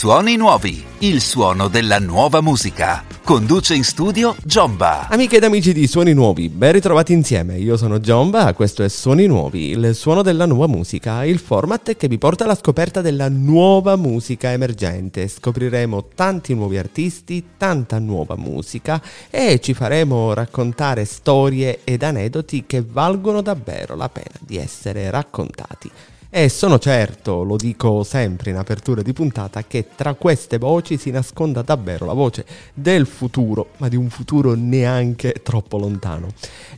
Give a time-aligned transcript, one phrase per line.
[0.00, 3.04] Suoni nuovi, il suono della nuova musica.
[3.22, 5.08] Conduce in studio Giomba.
[5.08, 7.58] Amiche ed amici di Suoni Nuovi, ben ritrovati insieme.
[7.58, 12.08] Io sono Giomba, questo è Suoni Nuovi, il suono della nuova musica, il format che
[12.08, 15.28] vi porta alla scoperta della nuova musica emergente.
[15.28, 22.82] Scopriremo tanti nuovi artisti, tanta nuova musica e ci faremo raccontare storie ed aneddoti che
[22.82, 25.90] valgono davvero la pena di essere raccontati.
[26.32, 31.10] E sono certo, lo dico sempre in apertura di puntata, che tra queste voci si
[31.10, 36.28] nasconda davvero la voce del futuro, ma di un futuro neanche troppo lontano.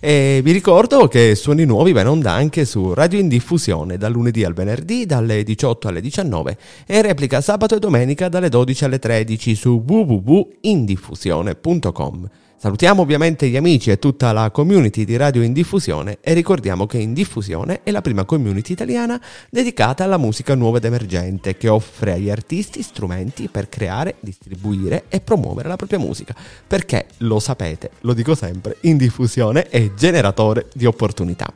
[0.00, 4.12] E vi ricordo che Suoni Nuovi va in onda anche su Radio in Diffusione dal
[4.12, 6.56] lunedì al venerdì dalle 18 alle 19
[6.86, 12.30] e replica sabato e domenica dalle 12 alle 13 su www.indiffusione.com.
[12.62, 16.98] Salutiamo ovviamente gli amici e tutta la community di Radio in Diffusione e ricordiamo che
[16.98, 19.20] In Diffusione è la prima community italiana
[19.50, 25.20] dedicata alla musica nuova ed emergente che offre agli artisti strumenti per creare, distribuire e
[25.20, 26.36] promuovere la propria musica.
[26.64, 31.52] Perché, lo sapete, lo dico sempre, In Diffusione è generatore di opportunità.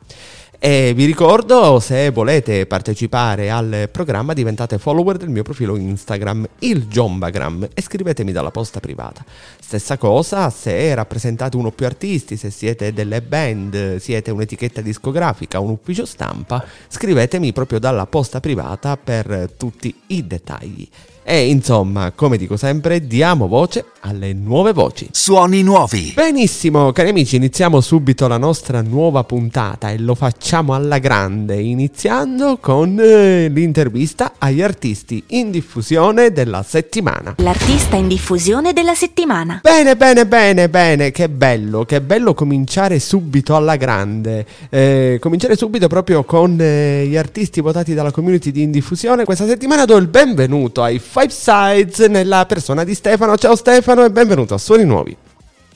[0.59, 6.87] E vi ricordo, se volete partecipare al programma, diventate follower del mio profilo Instagram, il
[6.87, 9.23] Jombagram, e scrivetemi dalla posta privata.
[9.59, 15.59] Stessa cosa se rappresentate uno o più artisti, se siete delle band, siete un'etichetta discografica,
[15.59, 20.89] un ufficio stampa, scrivetemi proprio dalla posta privata per tutti i dettagli.
[21.29, 25.09] E insomma, come dico sempre, diamo voce alle nuove voci.
[25.11, 26.13] Suoni nuovi.
[26.15, 32.57] Benissimo, cari amici, iniziamo subito la nostra nuova puntata e lo facciamo alla grande, iniziando
[32.57, 37.35] con eh, l'intervista agli artisti in diffusione della settimana.
[37.37, 39.59] L'artista in diffusione della settimana.
[39.61, 44.45] Bene, bene, bene, bene, che bello, che bello cominciare subito alla grande.
[44.69, 49.25] Eh, cominciare subito proprio con eh, gli artisti votati dalla community di Indiffusione.
[49.25, 53.35] Questa settimana do il benvenuto ai Five Sides nella persona di Stefano.
[53.35, 55.15] Ciao Stefano e benvenuto a Suoni Nuovi.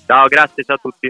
[0.05, 1.09] Ciao, grazie, ciao a tutti.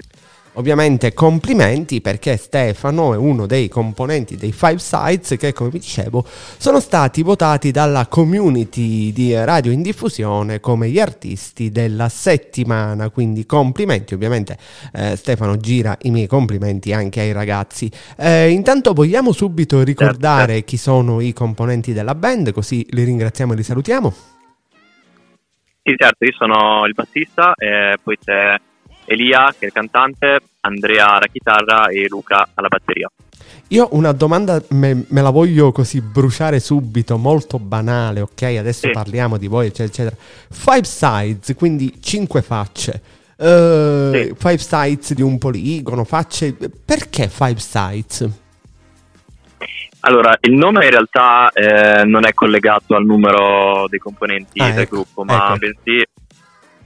[0.56, 6.26] Ovviamente complimenti perché Stefano è uno dei componenti dei Five Sides che, come vi dicevo,
[6.28, 13.10] sono stati votati dalla community di Radio in Diffusione come gli artisti della settimana.
[13.10, 14.58] Quindi complimenti, ovviamente
[14.92, 17.90] eh, Stefano gira i miei complimenti anche ai ragazzi.
[18.18, 20.66] Eh, intanto vogliamo subito ricordare Certo.
[20.66, 24.14] chi sono i componenti della band, così li ringraziamo e li salutiamo.
[25.84, 28.56] Sì, certo, io sono il bassista, e poi c'è
[29.12, 33.10] Elia che è il cantante, Andrea alla chitarra e Luca alla batteria.
[33.70, 38.42] Io una domanda me, me la voglio così bruciare subito, molto banale, ok?
[38.44, 38.92] Adesso Sì.
[38.92, 40.16] parliamo di voi, eccetera, eccetera.
[40.50, 43.02] Five sides, quindi cinque facce.
[43.38, 44.36] Eh, Sì.
[44.38, 46.54] Five sides di un poligono, facce...
[46.86, 48.30] Perché five sides?
[50.02, 54.80] Allora, il nome in realtà eh, non è collegato al numero dei componenti Ah, del
[54.82, 55.58] ecco, gruppo, ma ecco.
[55.58, 56.04] bensì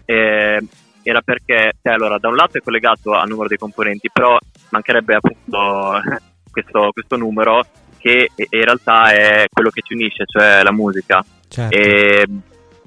[0.06, 0.62] eh,
[1.10, 4.38] era perché, cioè, allora, da un lato è collegato al numero dei componenti, però
[4.70, 6.02] mancherebbe appunto
[6.52, 7.66] questo, questo numero
[7.98, 11.24] che in realtà è quello che ci unisce, cioè la musica.
[11.48, 11.78] Certo.
[11.78, 12.26] e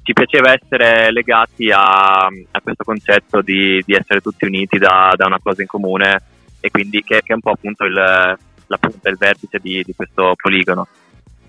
[0.03, 5.27] ci piaceva essere legati a, a questo concetto di, di essere tutti uniti da, da
[5.27, 6.23] una cosa in comune
[6.61, 9.95] e quindi che, che è un po' appunto il, la punta, il vertice di, di
[9.95, 10.87] questo poligono.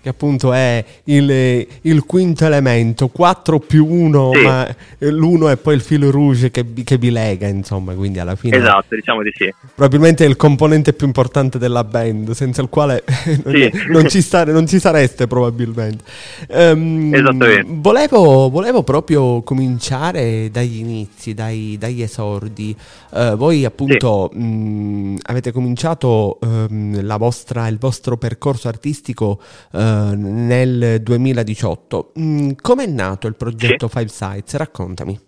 [0.02, 4.40] Che appunto è il, il quinto elemento, 4 più 1, Sì.
[4.42, 8.34] ma l'uno è poi il filo rouge che, vi- che vi lega, insomma, quindi alla
[8.34, 8.56] fine...
[8.56, 9.52] Esatto, diciamo di sì.
[9.74, 13.04] Probabilmente è il componente più importante della band, senza il quale
[13.44, 13.70] non, Sì.
[13.90, 16.02] non ci, stare- non ci sareste probabilmente.
[16.48, 17.66] Ehm, Esattamente.
[17.68, 22.74] Volevo, volevo proprio cominciare dagli inizi, dai- dagli esordi.
[23.12, 29.40] Eh, voi appunto mh, avete cominciato la vostra- il vostro percorso artistico
[29.72, 32.12] eh, nel 2018.
[32.18, 34.56] Mm, Com'è nato il progetto Five Sides?
[34.56, 35.18] Raccontami.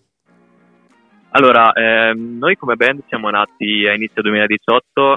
[1.30, 5.16] Allora, ehm, noi come band siamo nati a inizio 2018,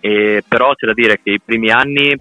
[0.00, 2.14] e però c'è da dire che i primi anni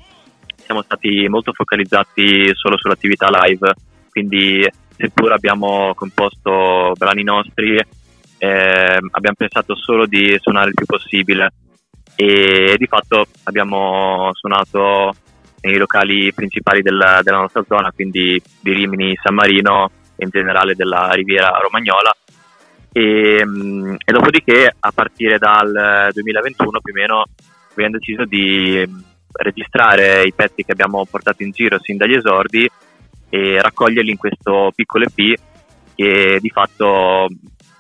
[0.56, 3.74] siamo stati molto focalizzati solo sull'attività live,
[4.10, 4.66] quindi
[4.96, 7.78] seppur abbiamo composto brani nostri,
[8.38, 11.52] ehm, abbiamo pensato solo di suonare il più possibile
[12.16, 15.14] e di fatto abbiamo suonato
[15.66, 20.76] nei locali principali della, della nostra zona, quindi di Rimini, San Marino e in generale
[20.76, 22.16] della Riviera Romagnola
[22.92, 27.26] e, mm, e dopodiché a partire dal 2021 più o meno
[27.72, 29.00] abbiamo deciso di mm,
[29.34, 32.70] registrare i pezzi che abbiamo portato in giro sin dagli esordi
[33.30, 35.40] e raccoglierli in questo piccolo EP
[35.96, 37.28] che di fatto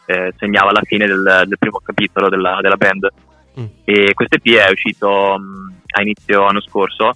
[0.05, 3.09] eh, segnava la fine del, del primo capitolo della, della band
[3.57, 3.65] Mm.
[3.85, 7.13] e questo EP è uscito mm, a inizio anno scorso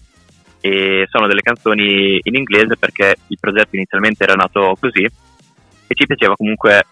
[0.61, 6.05] e sono delle canzoni in inglese perché il progetto inizialmente era nato così e ci
[6.05, 6.83] piaceva comunque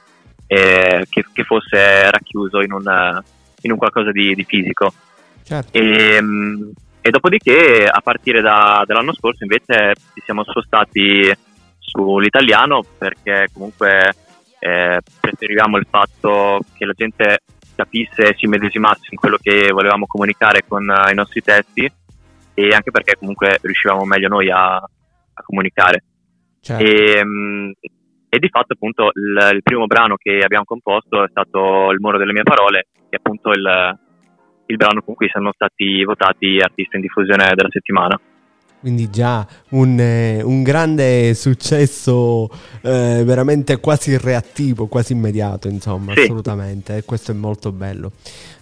[0.47, 3.21] eh, che, che, fosse racchiuso in un,
[3.61, 4.93] in un qualcosa di, di fisico.
[5.43, 5.77] Certo.
[5.77, 6.69] E, mm,
[7.01, 11.31] e, dopodiché a partire da, dall'anno scorso invece ci siamo spostati
[11.77, 14.13] sull'italiano perché comunque
[14.59, 17.39] eh, preferivamo il fatto che la gente
[17.75, 21.89] capisse e si medesimasse in quello che volevamo comunicare con uh, i nostri testi
[22.59, 26.03] e anche perché comunque riuscivamo meglio noi a, a comunicare.
[26.59, 26.83] Certo.
[26.83, 27.71] E, um,
[28.27, 32.17] e, di fatto appunto il, il, primo brano che abbiamo composto è stato Il muro
[32.17, 33.99] delle mie parole, che è appunto il,
[34.65, 38.19] il brano con cui sono stati votati artisti in diffusione della settimana
[38.79, 42.49] quindi già un, eh, un grande successo
[42.81, 46.21] eh, veramente quasi reattivo, quasi immediato, insomma, sì.
[46.21, 48.11] assolutamente, e questo è molto bello.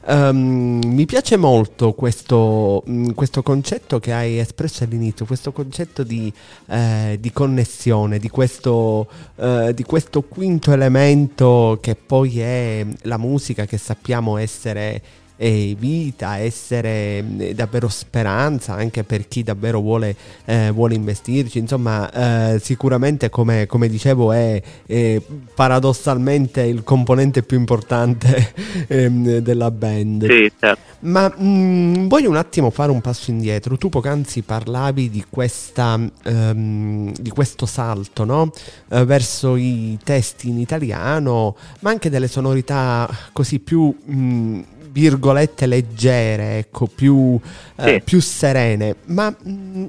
[0.08, 6.04] Um, mi piace molto questo, mh, mm, questo, concetto che hai espresso all'inizio, questo concetto
[6.04, 6.32] di,
[6.68, 13.66] eh, di connessione, di questo, eh, di questo quinto elemento che poi è la musica
[13.66, 15.02] che sappiamo essere
[15.38, 20.16] vita, essere davvero speranza anche per chi davvero vuole,
[20.46, 21.60] eh, vuole investirci.
[21.60, 25.22] Insomma, eh, sicuramente come, come dicevo è, è,
[25.54, 28.54] paradossalmente il componente più importante
[28.88, 30.26] eh, della band.
[30.28, 30.94] Sì, certo.
[31.00, 33.78] Ma mh, voglio un attimo fare un passo indietro.
[33.78, 38.52] Tu poc'anzi parlavi di, questa, um, di questo salto no?
[38.90, 43.96] uh, verso i testi in italiano, ma anche delle sonorità così più...
[44.06, 44.60] Mh,
[44.96, 47.38] virgolette leggere, ecco, più,
[47.76, 47.90] eh, sì.
[47.96, 48.96] eh, più serene.
[49.08, 49.86] Ma mh, mm,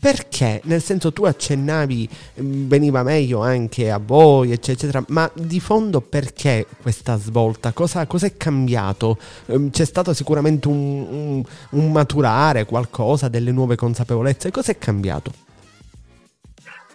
[0.00, 0.62] perché?
[0.64, 2.08] Nel senso tu accennavi
[2.40, 7.72] mm, veniva meglio anche a voi, eccetera, ma di fondo perché questa svolta?
[7.72, 9.18] Cosa, cosa è cambiato?
[9.46, 15.32] Ehm, c'è stato sicuramente un, un, un maturare qualcosa, delle nuove consapevolezze, cosa è cambiato?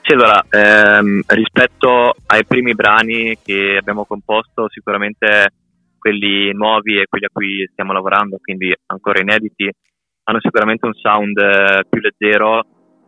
[0.02, 5.52] Sì, allora, ehm, rispetto ai primi brani che abbiamo composto, sicuramente
[6.00, 9.70] quelli nuovi e quelli a cui stiamo lavorando, quindi ancora inediti,
[10.24, 12.66] hanno sicuramente un sound eh, più leggero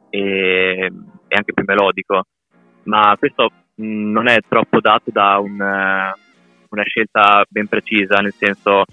[0.09, 0.91] e,
[1.27, 2.23] e, anche più melodico,
[2.83, 6.19] ma questo mh, non è troppo dato da un, uh,
[6.69, 8.85] una scelta ben precisa, nel senso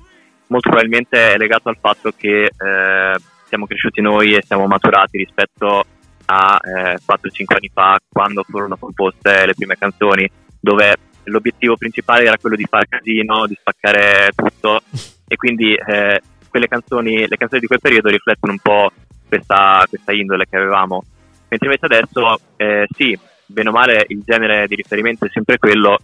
[0.49, 5.85] molto probabilmente è legato al fatto che eh, siamo cresciuti noi e siamo maturati rispetto
[6.27, 10.29] a eh, 4-5 anni fa quando furono composte le prime canzoni,
[10.61, 10.95] dove
[11.29, 14.81] l'obiettivo principale era quello di fare casino, di spaccare tutto
[15.27, 18.91] e quindi eh, quelle canzoni, le canzoni di quel periodo riflettono un po'
[19.29, 21.05] questa, questa indole che avevamo.
[21.49, 25.99] Mentre invece adesso eh, sì, bene o male il genere di riferimento è sempre quello,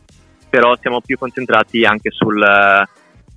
[0.48, 2.42] però siamo più concentrati anche sul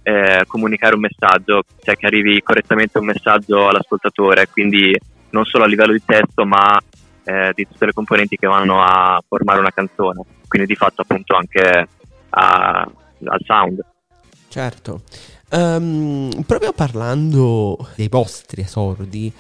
[0.04, 4.96] eh, comunicare un messaggio, cioè che arrivi correttamente un messaggio all'ascoltatore, quindi
[5.32, 6.80] non solo a livello di testo ma
[7.28, 11.36] eh, di tutte le componenti che vanno a formare una canzone, quindi di fatto appunto
[11.36, 11.88] anche
[12.30, 12.90] a,
[13.26, 13.84] al sound.
[14.48, 15.02] Certo.
[15.50, 19.32] Um, proprio parlando dei vostri esordi,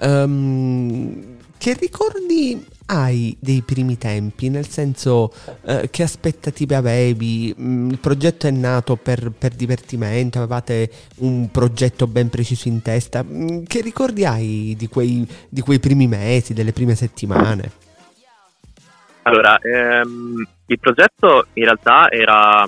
[0.00, 4.48] um, che ricordi hai dei primi tempi?
[4.48, 5.32] Nel senso,
[5.64, 7.54] eh, che aspettative avevi?
[7.58, 10.38] Mm, il progetto è nato per, per, divertimento?
[10.38, 13.24] Avevate un progetto ben preciso in testa?
[13.24, 17.84] Mm, che ricordi hai di quei, di quei primi mesi, delle prime settimane?
[19.22, 22.64] Allora, ehm, il progetto in realtà era,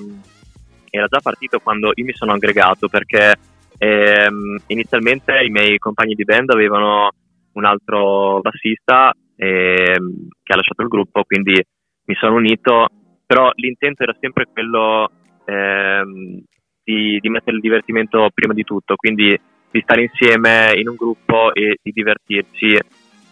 [0.90, 3.36] era, già partito quando io mi sono aggregato perché
[3.78, 7.12] ehm, inizialmente i miei compagni di band avevano
[7.58, 11.60] un altro bassista ehm, che ha lasciato il gruppo, quindi
[12.04, 12.86] mi sono unito,
[13.26, 15.10] però l'intento era sempre quello
[15.44, 16.42] ehm,
[16.82, 19.38] di, di, mettere il divertimento prima di tutto, quindi
[19.70, 22.78] di stare insieme in un gruppo e di divertirci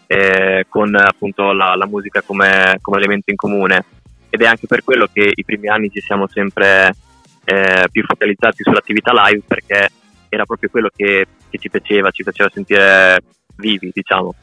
[0.05, 3.85] eh, con appunto la, la musica come, come, elemento in comune.
[4.29, 6.93] Ed è anche per quello che i primi anni ci siamo sempre
[7.45, 9.89] eh, più focalizzati sull'attività live perché
[10.29, 13.17] era proprio quello che, che ci piaceva, ci faceva sentire
[13.57, 14.33] vivi, diciamo.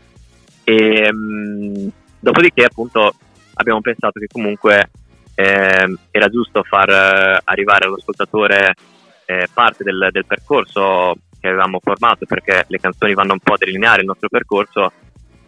[0.65, 1.89] E, mh,
[2.21, 3.15] dopodiché, appunto,
[3.55, 4.91] abbiamo pensato che comunque
[5.35, 8.75] eh, era giusto far eh, arrivare all'ascoltatore
[9.27, 13.59] eh, parte del, del, percorso che avevamo formato, perché le canzoni vanno un po' a
[13.59, 14.93] delineare il nostro percorso.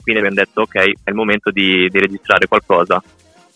[0.02, 3.02] Quindi abbiamo detto, ok, è il momento di, di registrare qualcosa.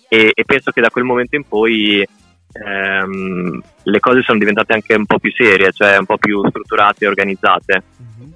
[0.09, 2.05] E, e, penso che da quel momento in poi
[2.53, 7.05] ehm, le cose sono diventate anche un po' più serie, cioè un po' più strutturate
[7.05, 7.83] e organizzate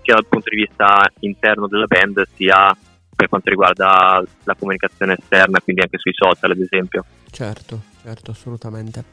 [0.02, 2.76] sia dal punto di vista interno della band sia
[3.16, 7.04] per quanto riguarda la comunicazione esterna, quindi anche sui social ad esempio.
[7.30, 9.04] Certo, certo, assolutamente.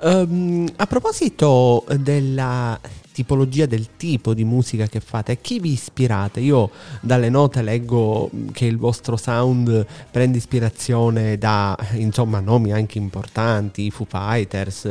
[0.00, 2.78] Um, a proposito della
[3.18, 6.38] tipologia del tipo di musica che fate, a chi vi ispirate?
[6.38, 6.70] Io
[7.00, 14.06] dalle note leggo che il vostro sound prende ispirazione da insomma nomi anche importanti, Foo
[14.08, 14.84] Fighters,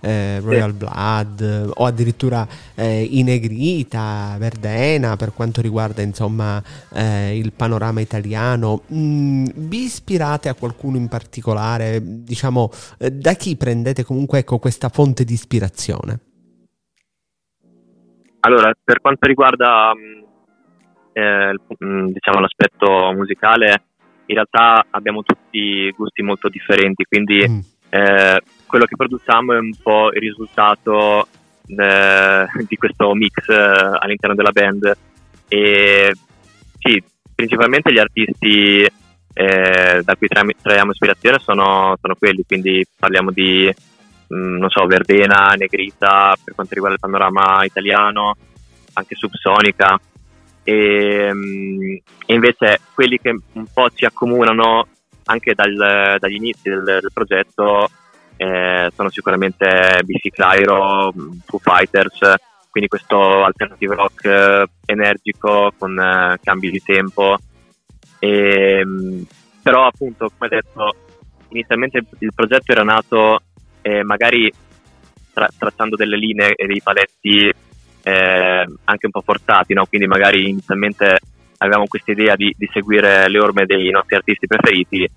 [0.00, 0.76] eh, Royal sì.
[0.76, 6.62] Blood o addirittura eh, i Negrita, Verdena per quanto riguarda insomma
[6.92, 8.82] eh, il panorama italiano.
[8.92, 12.00] Mm, vi ispirate a qualcuno in particolare?
[12.22, 16.20] Diciamo, eh, da chi prendete comunque ecco, questa fonte di ispirazione?
[18.46, 20.22] Allora, per quanto riguarda mm,
[21.12, 23.82] eh, mm, diciamo, l'aspetto musicale,
[24.26, 27.58] in realtà abbiamo tutti gusti molto differenti, quindi mm.
[27.88, 31.26] eh, quello che produciamo è un po' il risultato
[31.66, 34.94] eh, di questo mix eh, all'interno della band.
[35.48, 36.12] E
[36.78, 37.02] sì,
[37.34, 38.86] principalmente gli artisti
[39.32, 43.72] eh, da cui traiamo, ispirazione sono, sono, quelli, quindi parliamo di
[44.28, 48.36] non so, Verdena, Negrita per quanto riguarda il panorama italiano,
[48.94, 49.98] anche Subsonica.
[50.62, 54.86] E, mm, e invece quelli che un po' ci accomunano
[55.26, 57.88] anche dal, dagli inizi del, del progetto
[58.36, 61.12] eh, sono sicuramente Biffy Clyro,
[61.44, 62.18] Foo Fighters,
[62.70, 67.36] quindi questo alternative rock eh, energico con eh, cambi di tempo.
[68.18, 69.22] E, mm,
[69.62, 70.94] però appunto, come detto,
[71.48, 73.40] inizialmente il progetto era nato
[73.86, 74.50] eh, magari
[75.34, 77.52] tra- trattando delle linee e dei paletti
[78.02, 79.84] eh, anche un po' forzati, no?
[79.84, 81.18] quindi magari inizialmente
[81.58, 85.08] avevamo questa idea di, di, seguire le orme dei nostri artisti preferiti,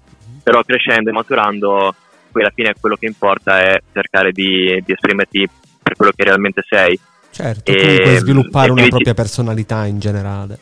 [0.43, 1.95] però crescendo e maturando
[2.29, 5.47] poi alla fine quello che importa è cercare di, di esprimerti
[5.81, 6.99] per quello che realmente sei.
[7.31, 10.59] Certo, e, comunque sviluppare una propria personalità in generale.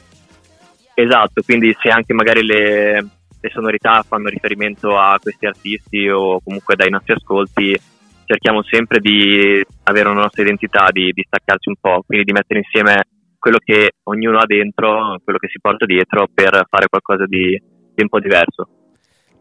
[0.93, 2.93] Esatto, quindi se anche magari le,
[3.39, 7.79] le sonorità fanno riferimento a questi artisti o comunque dai nostri ascolti,
[8.25, 12.59] cerchiamo sempre di avere una nostra identità, di, di staccarci un po', quindi di mettere
[12.59, 17.61] insieme quello che ognuno ha dentro, quello che si porta dietro per fare qualcosa di,
[17.93, 18.67] di un po' diverso.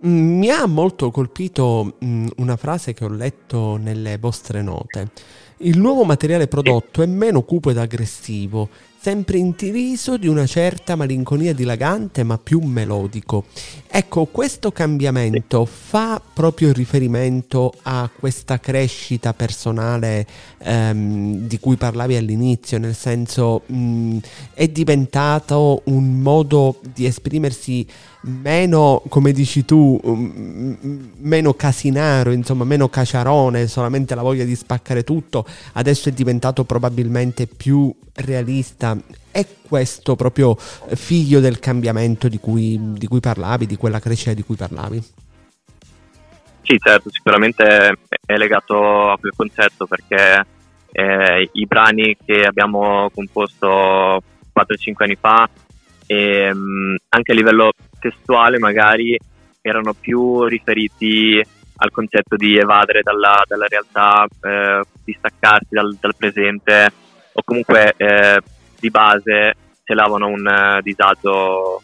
[0.07, 5.11] Mm, mi ha molto colpito mm, una frase che ho letto nelle vostre note.
[5.59, 8.69] Il nuovo materiale prodotto è meno cupo ed aggressivo,
[9.05, 13.45] sempre intriso di una certa malinconia dilagante ma più melodico.
[13.87, 22.79] Ecco, questo cambiamento fa proprio riferimento a questa crescita personale ehm, di cui parlavi all'inizio,
[22.79, 24.17] nel senso mh,
[24.55, 27.87] è diventato un modo di esprimersi
[28.25, 30.00] meno, come dici tu,
[31.19, 37.47] meno casinaro, insomma, meno caciarone, solamente la voglia di spaccare tutto, adesso è diventato probabilmente
[37.47, 38.97] più realista.
[39.31, 44.43] È questo proprio figlio del cambiamento di cui, di cui parlavi, di quella crescita di
[44.43, 45.02] cui parlavi?
[46.62, 50.47] Sì, certo, sicuramente è legato a quel concetto perché
[50.93, 54.23] eh, i brani che abbiamo composto
[54.54, 55.49] 4-5 anni fa
[56.07, 57.73] e, um, anche a livello
[58.05, 59.19] testuale magari
[59.63, 61.43] erano più riferiti
[61.77, 66.93] al concetto di evadere dalla, dalla realtà, eh, distaccarsi dal, dal, presente
[67.33, 68.41] o comunque eh,
[68.79, 71.81] di base celavano un uh, disagio,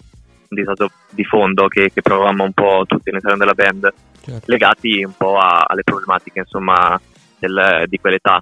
[0.49, 4.45] un disagio di fondo che, che provavamo un po' tutti all'interno della band, certo.
[4.45, 7.01] legati un po' a, alle problematiche insomma
[7.39, 8.39] del, di quell'età.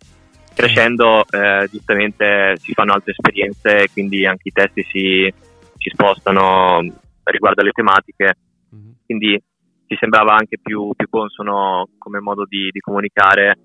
[0.53, 5.33] Crescendo eh, giustamente si fanno altre esperienze quindi anche i testi si,
[5.77, 6.83] si spostano
[7.31, 8.35] riguardo alle tematiche,
[8.75, 8.91] mm-hmm.
[9.05, 9.43] quindi
[9.87, 13.59] ci sembrava anche più, più consono come modo di, di comunicare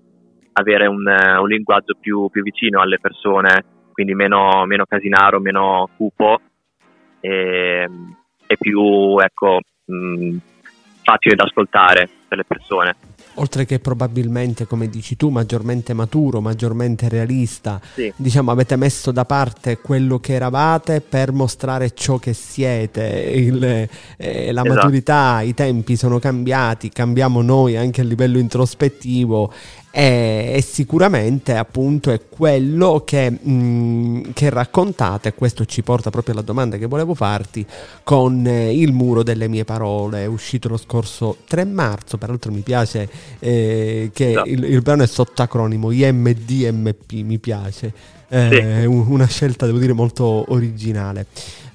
[0.52, 6.40] avere un, un linguaggio più, più, vicino alle persone, quindi meno, meno casinaro, meno cupo
[7.20, 7.88] e,
[8.46, 10.36] e più ecco, mh,
[11.02, 12.96] facile da ascoltare per le persone
[13.34, 18.12] oltre che probabilmente, come dici tu, maggiormente maturo, maggiormente realista, sì.
[18.16, 23.02] diciamo avete messo da parte quello che eravate per mostrare ciò che siete,
[23.34, 23.88] Il, eh,
[24.52, 24.74] la esatto.
[24.74, 29.52] maturità, i tempi sono cambiati, cambiamo noi anche a livello introspettivo
[29.96, 36.34] e, e sicuramente appunto è quello che, mh, mm, che, raccontate, questo ci porta proprio
[36.34, 37.64] alla domanda che volevo farti,
[38.02, 43.08] con eh, il muro delle mie parole, uscito lo scorso 3 marzo, peraltro mi piace
[43.38, 44.42] eh, che no.
[44.46, 47.92] il, il brano è sotto acronimo IMDMP, mi piace,
[48.34, 48.86] eh, sì.
[48.86, 51.26] una scelta devo dire molto originale.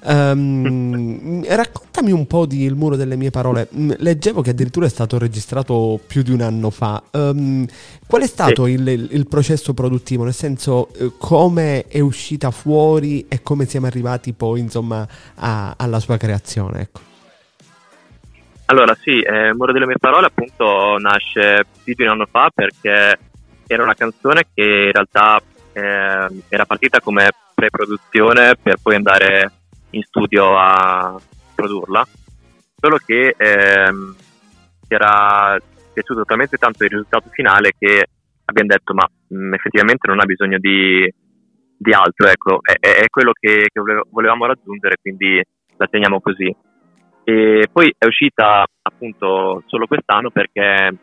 [0.02, 3.68] Um, raccontami un po' di Il muro delle mie parole.
[3.74, 7.02] Mm, leggevo che addirittura è stato registrato più di un anno fa.
[7.12, 7.66] Um,
[8.06, 8.72] qual è stato sì.
[8.72, 10.24] il, il, processo produttivo?
[10.24, 16.00] Nel senso, eh, come è uscita fuori e come siamo arrivati poi, insomma, a, alla
[16.00, 16.80] sua creazione?
[16.80, 17.00] Ecco.
[18.66, 22.50] Allora, sì, eh, Il muro delle mie parole appunto nasce più di un anno fa
[22.54, 23.18] perché
[23.66, 25.40] era una canzone che in realtà
[25.72, 29.52] eh, era partita come pre-produzione per poi andare
[29.90, 31.20] in studio a
[31.54, 32.06] produrla,
[32.78, 34.14] solo che ehm,
[34.88, 35.58] era
[35.92, 38.06] piaciuto talmente tanto il risultato finale che
[38.44, 41.12] abbiamo detto ma mh, mm, effettivamente non ha bisogno di,
[41.76, 45.42] di altro, ecco, è, è quello che, che, volevamo raggiungere, quindi
[45.76, 46.54] la teniamo così.
[47.22, 50.94] E poi è uscita appunto solo quest'anno perché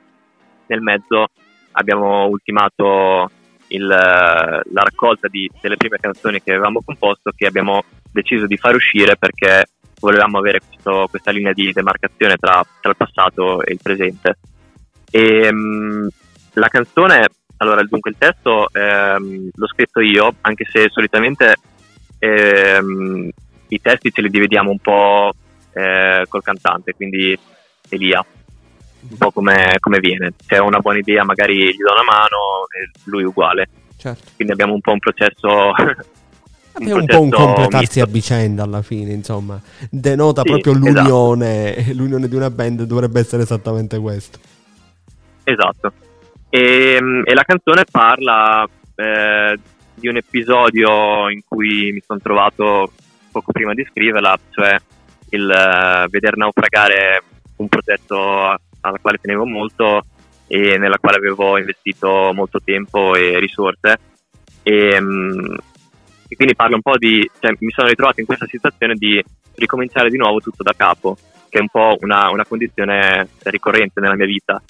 [0.68, 1.28] nel mezzo
[1.72, 3.30] abbiamo ultimato
[3.70, 8.76] il, la raccolta di, delle prime canzoni che avevamo composto che abbiamo deciso di far
[8.76, 9.66] uscire perché
[10.00, 14.38] volevamo avere questo, questa linea di demarcazione tra, tra, il passato e il presente.
[15.10, 16.08] E, um,
[16.54, 21.56] la canzone, allora dunque il testo um, l'ho scritto io, anche se solitamente
[22.20, 23.30] um,
[23.70, 25.34] i testi ce li dividiamo un po'
[25.74, 27.38] eh, col cantante, quindi
[27.90, 28.26] Elia,
[29.10, 30.34] un po' come, come viene.
[30.46, 33.68] Se ho una buona idea magari gli do una mano e lui uguale.
[33.98, 34.32] Certo.
[34.36, 35.74] Quindi abbiamo un po' un processo
[36.80, 38.04] è un po' un completarsi misto.
[38.04, 41.94] a vicenda alla fine, insomma, denota sì, proprio l'unione, esatto.
[41.98, 44.38] l'unione di una band dovrebbe essere esattamente questo.
[45.44, 45.92] Esatto.
[46.50, 49.60] E, e la canzone parla eh,
[49.96, 52.92] di un episodio in cui mi sono trovato
[53.32, 54.78] poco prima di scriverla, cioè
[55.30, 57.24] il uh, veder naufragare
[57.58, 58.58] un progetto
[58.88, 60.02] alla quale tenevo molto
[60.48, 64.00] e nella quale avevo investito molto tempo e risorse.
[64.64, 65.56] E, um,
[66.30, 69.24] e quindi parlo un po' di, cioè, mi sono ritrovato in questa situazione di
[69.56, 71.18] ricominciare di nuovo tutto da capo,
[71.50, 74.62] che è un po' una, una condizione ricorrente nella mia vita.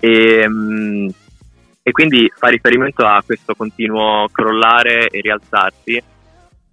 [0.00, 1.10] E, um,
[1.82, 6.02] e quindi fa riferimento a questo continuo crollare e rialzarsi,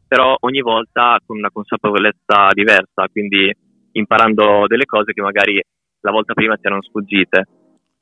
[0.07, 3.49] però ogni volta con una consapevolezza diversa, quindi
[3.93, 5.61] imparando delle cose che magari
[6.05, 7.47] la volta prima ti erano sfuggite.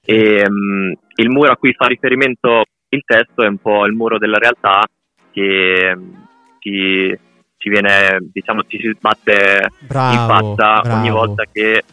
[0.06, 4.18] E um, il muro a cui fa riferimento il testo è un po' il muro
[4.18, 4.84] della realtà
[5.32, 5.98] che
[6.60, 7.18] ci,
[7.58, 11.00] ci viene, diciamo, ci si sbatte bravo, in faccia bravo.
[11.00, 11.84] ogni volta che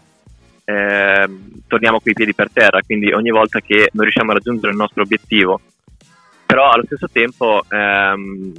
[0.65, 1.29] eh,
[1.67, 5.03] torniamo coi piedi per terra, quindi ogni volta che non riusciamo a raggiungere il nostro
[5.03, 5.61] obiettivo.
[6.45, 8.53] Però allo stesso tempo ehm,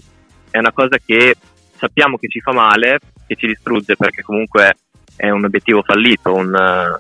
[0.50, 1.36] è una cosa che
[1.76, 4.78] sappiamo che ci fa male, che ci distrugge perché comunque
[5.18, 6.98] è un obiettivo fallito, un,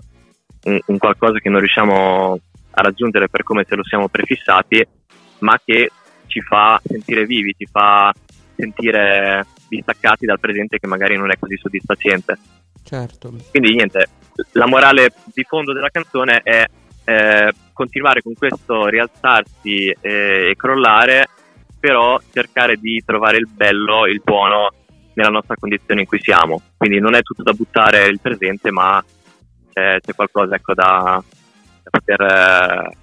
[0.63, 2.39] un, un qualcosa che non riusciamo
[2.71, 4.85] a raggiungere per come se lo siamo prefissati,
[5.39, 5.91] ma che
[6.27, 8.13] ci fa sentire vivi, ci fa
[8.55, 12.37] sentire distaccati dal presente che magari non è così soddisfacente.
[12.83, 13.33] Certo.
[13.49, 14.07] Quindi niente,
[14.53, 16.65] la morale di fondo della canzone è
[17.03, 21.27] eh, continuare con questo rialzarsi e, e crollare,
[21.79, 24.71] però cercare di trovare il bello, il buono
[25.13, 26.61] nella nostra condizione in cui siamo.
[26.77, 29.03] Quindi non è tutto da buttare il presente, ma
[29.71, 31.23] c'è, c'è qualcosa ecco, da,
[31.83, 32.97] da poter eh,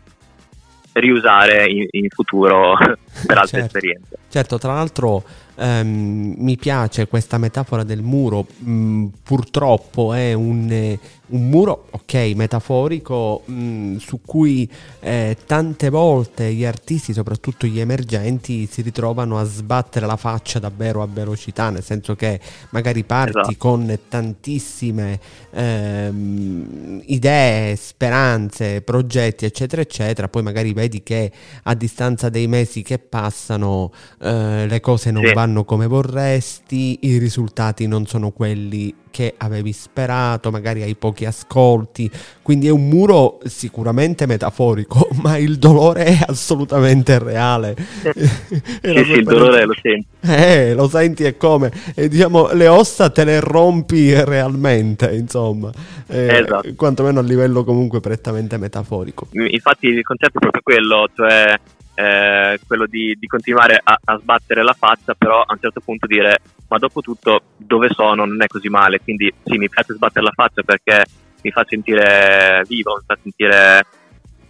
[1.00, 2.76] riusare in, in futuro
[3.26, 3.66] per altre certo.
[3.66, 4.16] esperienze.
[4.28, 5.24] Certo, tra l'altro
[5.57, 12.32] ehm, mi piace questa metafora del muro, mm, purtroppo è un, eh, un, muro, ok,
[12.34, 14.68] metaforico, mh, mm, su cui
[15.00, 21.02] eh, tante volte gli artisti, soprattutto gli emergenti, si ritrovano a sbattere la faccia davvero
[21.02, 23.54] a velocità, nel senso che magari parti esatto.
[23.58, 31.30] con tantissime ehm, idee, speranze, progetti, eccetera, eccetera, poi magari vedi che
[31.64, 35.32] a distanza dei mesi che passano eh, le cose non sì.
[35.32, 42.09] vanno come vorresti, i risultati non sono quelli che avevi sperato, magari hai pochi ascolti,
[42.40, 47.74] quindi è un muro sicuramente metaforico, ma il dolore è assolutamente reale.
[47.76, 48.12] sì,
[48.81, 50.07] sì, il dolore lo senti.
[50.20, 51.72] Eh, lo senti e come?
[51.96, 55.72] E diciamo, le ossa te le rompi realmente, insomma,
[56.07, 56.72] eh, esatto.
[56.76, 59.26] quantomeno a livello comunque prettamente metaforico.
[59.33, 61.59] Infatti il concetto è proprio quello, cioè
[61.98, 66.06] eh, quello di, di continuare a, a, sbattere la faccia, però a un certo punto
[66.06, 70.24] dire ma dopo tutto dove sono non è così male, quindi sì mi piace sbattere
[70.24, 71.04] la faccia perché
[71.42, 73.84] mi fa sentire vivo, mi fa sentire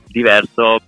[0.09, 0.79] diverso,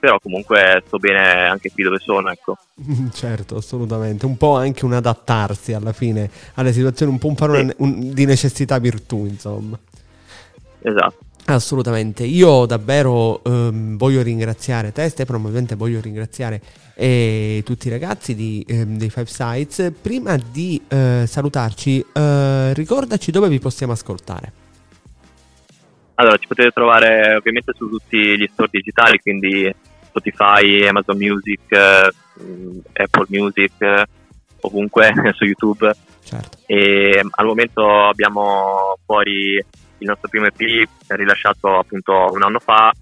[0.00, 2.56] però comunque sto bene anche qui dove sono, ecco.
[3.12, 7.64] Certo, assolutamente, un po' anche un adattarsi alla fine alle situazioni, un po' un fare
[7.64, 7.74] sì.
[7.78, 9.78] un, di necessità virtù, insomma.
[10.80, 11.26] Esatto.
[11.50, 16.60] Assolutamente, io davvero ehm, voglio ringraziare te Stefano, ovviamente voglio ringraziare
[16.94, 19.92] eh, tutti i ragazzi di, ehm, dei Five Sites.
[20.02, 24.52] Prima di eh, salutarci, eh, ricordaci dove vi possiamo ascoltare.
[26.16, 32.10] Allora, ci potete trovare ovviamente su tutti gli store digitali, quindi Spotify, Amazon Music, eh,
[32.92, 34.02] Apple Music,
[34.60, 35.90] ovunque su YouTube.
[36.24, 36.58] Certo.
[36.66, 39.64] E al momento abbiamo fuori
[39.98, 42.92] il nostro primo EP rilasciato appunto un anno fa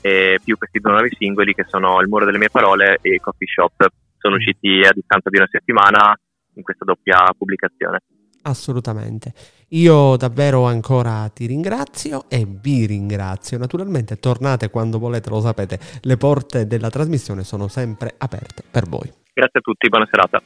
[0.00, 3.46] e più questi due nuovi singoli che sono Il muro delle mie parole e Coffee
[3.46, 3.86] Shop.
[4.18, 6.14] sono usciti a distanza di una settimana
[6.54, 8.00] in questa doppia pubblicazione.
[8.42, 9.32] Assolutamente.
[9.68, 13.56] Io davvero ancora ti ringrazio e vi ringrazio.
[13.58, 19.10] Naturalmente tornate quando volete, lo sapete, le porte della trasmissione sono sempre aperte per voi.
[19.32, 20.42] Grazie a tutti, buona serata.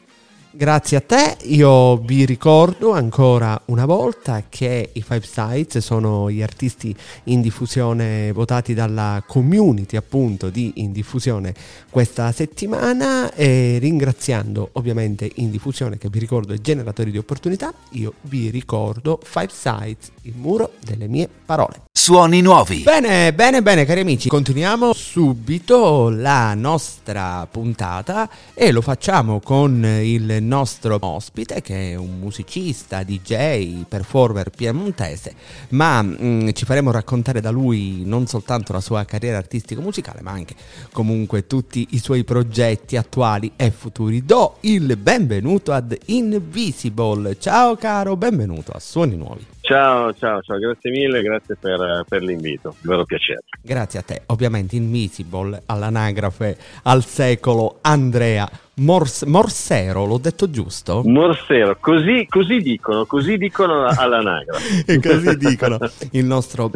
[0.57, 6.41] Grazie a te, io vi ricordo ancora una volta che i Five Sites sono gli
[6.41, 11.55] artisti in diffusione votati dalla community appunto di In Diffusione
[11.91, 18.15] questa settimana e ringraziando ovviamente In Diffusione che vi ricordo è generatori di opportunità, io
[18.23, 21.86] vi ricordo Five Sites, il muro delle mie parole.
[21.99, 22.83] Suoni nuovi.
[22.83, 30.43] Bene, bene, bene cari amici, continuiamo subito la nostra puntata e lo facciamo con il
[30.43, 35.35] nostro ospite che è un musicista, DJ, performer piemontese,
[35.71, 40.33] ma mh, mm, ci faremo raccontare da lui non soltanto la sua carriera artistico-musicale, ma
[40.33, 40.55] anche
[40.93, 44.23] comunque tutti i suoi progetti attuali e futuri.
[44.23, 47.39] Do il benvenuto ad Invisible.
[47.41, 49.56] Ciao caro, benvenuto a Suoni Nuovi.
[49.67, 53.41] Ciao, ciao, ciao, grazie mille, grazie per, per l'invito, vero piacere.
[53.61, 61.01] Grazie a te, ovviamente Invisible all'anagrafe al secolo Andrea Mors- Morsero, l'ho detto giusto?
[61.03, 65.01] Morsero, così, così dicono, così dicono all'anagrafe.
[65.01, 65.79] così dicono
[66.11, 66.71] il nostro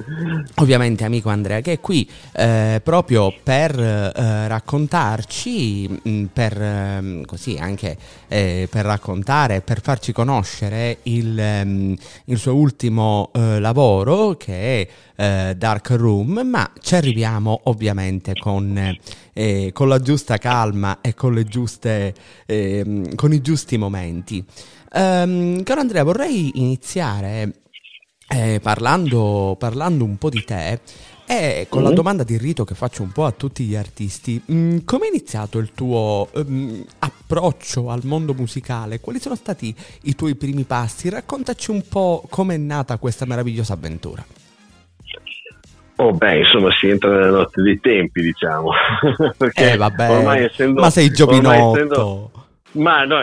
[0.54, 7.22] ovviamente amico Andrea che è qui eh, proprio per eh, raccontarci, mh, mm, per eh,
[7.26, 14.38] così anche eh, per raccontare, per farci conoscere il, um, il suo ultimo eh, lavoro
[14.38, 14.88] che è
[15.20, 18.96] eh, Dark Room, ma ci arriviamo ovviamente con,
[19.35, 22.14] eh, con, la giusta calma e con, giuste,
[22.46, 24.42] eh, con i giusti momenti.
[24.92, 27.52] Um, caro Andrea, vorrei iniziare
[28.28, 30.80] eh, parlando, parlando un po' di te
[31.26, 31.85] e con mm.
[31.85, 35.09] la domanda di rito che faccio un po' a tutti gli artisti, mm, come è
[35.11, 39.00] iniziato il tuo um, approccio al mondo musicale?
[39.00, 39.72] Quali sono stati
[40.04, 41.11] i tuoi primi passi?
[41.11, 44.24] Raccontaci un po' come è nata questa meravigliosa avventura.
[46.00, 48.70] Oh beh, insomma si entra nella notte dei tempi, diciamo.
[49.36, 50.10] Perché eh, vabbè.
[50.10, 50.80] ormai essendo...
[50.80, 51.74] Ma sei giovinotto.
[51.74, 52.30] Essendo,
[52.72, 53.20] ma no,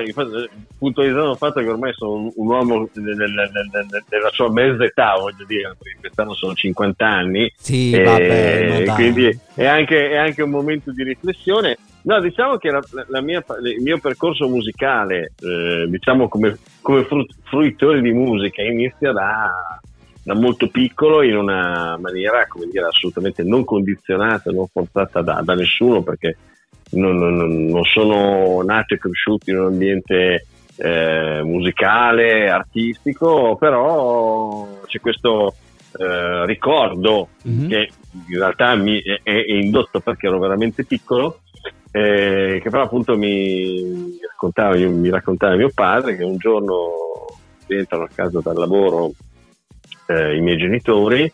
[0.78, 5.76] puntualizzando il fatto che ormai sono un, un uomo della sua mezza età, voglio dire,
[5.78, 7.52] perché quest'anno sono 50 anni.
[7.58, 11.78] Sì, e vabbè, quindi è anche, è anche, un momento di riflessione.
[12.04, 17.08] No, diciamo che la, la mia, il mio percorso musicale, eh, diciamo come, come
[17.44, 19.80] fruitore di musica, inizia da,
[20.28, 25.56] da molto piccolo in una maniera, come dire, assolutamente non condizionata, non forzata da, da
[25.56, 26.36] nessuno, perché
[26.92, 35.00] non, non, non, sono nato e cresciuto in un ambiente eh, musicale, artistico, però c'è
[35.00, 35.56] questo
[35.98, 37.70] eh, ricordo mm-hmm.
[37.70, 37.90] che
[38.28, 41.40] in realtà mi è, è, indotto perché ero veramente piccolo,
[41.90, 47.06] eh, che però appunto mi raccontava, mi raccontava mio padre che un giorno
[47.66, 49.14] rientrano a casa dal lavoro
[50.08, 51.32] eh, i miei genitori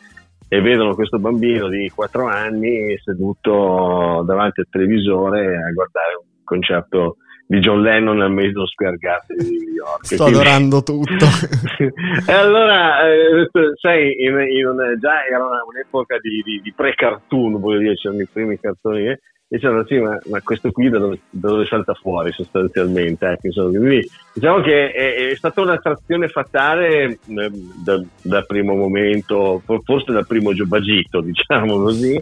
[0.48, 7.18] e vedono questo bambino di 4 anni seduto davanti al televisore a guardare un concerto
[7.46, 10.06] di John Lennon al Madison Square Garden di New York.
[10.06, 10.40] Sto Quindi...
[10.40, 11.26] adorando tutto.
[12.28, 17.96] e allora, eh, sai, in, in, già era un'epoca di, di, di pre-cartoon, voglio dire,
[17.96, 19.20] c'erano i primi cartoni, eh?
[19.54, 24.10] Dicevano sì ma, ma, questo qui da dove, da dove, salta fuori sostanzialmente insomma, quindi
[24.34, 27.52] diciamo che è, è stata un'attrazione fatale eh,
[27.84, 32.22] da, dal primo momento forse dal primo giovagito diciamo così.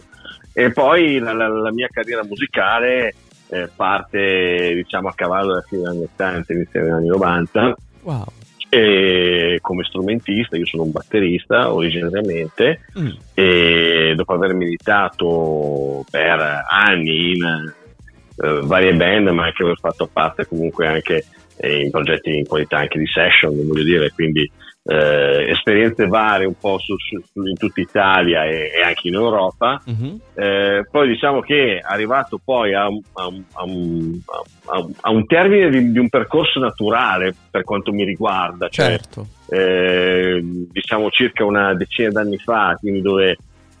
[0.54, 3.14] E poi la, la, la mia carriera musicale
[3.48, 8.24] eh, parte diciamo a cavallo della fine degli anni 80 inizio degli anni 90 wow
[8.74, 13.10] e come strumentista, io sono un batterista originariamente mm.
[13.34, 20.46] e dopo aver militato per anni in eh, varie band ma anche aver fatto parte
[20.46, 24.50] comunque anche eh, in progetti in qualità anche di session, voglio dire, quindi
[24.84, 29.80] eh, esperienze varie un po' su, su, in tutta Italia e, e anche in Europa.
[29.88, 30.14] Mm-hmm.
[30.34, 36.08] Eh, poi diciamo che arrivato poi a, a, a, a un termine di, di, un
[36.08, 39.26] percorso naturale per quanto mi riguarda, cioè, certo.
[39.48, 43.36] eh, diciamo circa una decina d'anni fa, quindi dove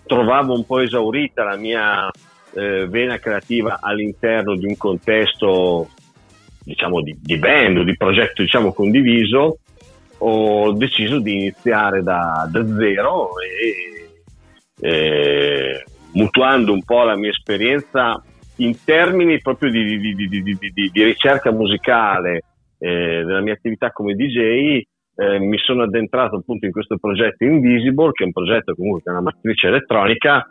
[0.06, 2.10] trovavo un po' esaurita la mia
[2.54, 5.88] eh, vena creativa all'interno di un contesto
[6.64, 9.58] diciamo di, di band o di progetto diciamo condiviso
[10.24, 18.22] ho deciso di iniziare da, da zero e, e, mutuando un po' la mia esperienza
[18.56, 22.42] in termini proprio di, di, di, di ricerca musicale
[22.78, 24.80] eh, della mia attività come DJ
[25.14, 29.08] eh, mi sono addentrato appunto in questo progetto Invisible che è un progetto comunque che
[29.08, 30.46] è una matrice elettronica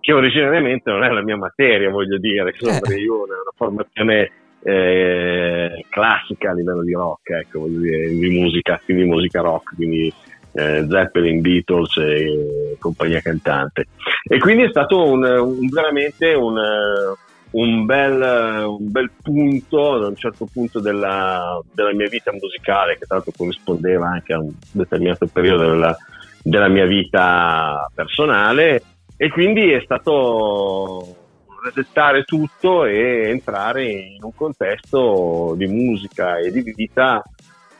[0.00, 3.00] che originariamente non è la mia materia voglio dire insomma eh.
[3.00, 4.30] io ho una formazione
[4.62, 10.12] eh, classica a livello di rock, ecco, di musica, quindi musica rock, quindi
[10.52, 13.86] eh, Zeppelin, Beatles e compagnia cantante.
[14.24, 20.48] E quindi è stato un, un, veramente un, bel, un, bel, punto, ad un certo
[20.52, 25.70] punto della, della, mia vita musicale, che tra l'altro corrispondeva anche a un determinato periodo
[25.70, 25.96] della,
[26.42, 28.82] della mia vita personale,
[29.16, 31.27] e quindi è stato
[31.62, 37.22] resettare tutto e entrare in un contesto di musica e di vita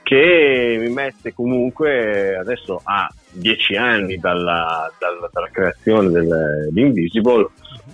[0.02, 7.48] che mi mette comunque adesso a dieci anni dalla, dalla, dalla creazione del, di Invisible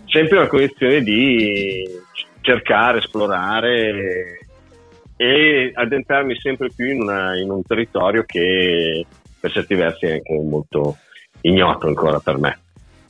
[0.07, 1.85] sempre una condizione di
[2.41, 4.39] cercare, esplorare
[5.17, 9.05] e addentrarmi sempre più in, una, in un territorio che
[9.41, 10.99] per certi versi è anche molto
[11.41, 12.59] ignoto ancora per me.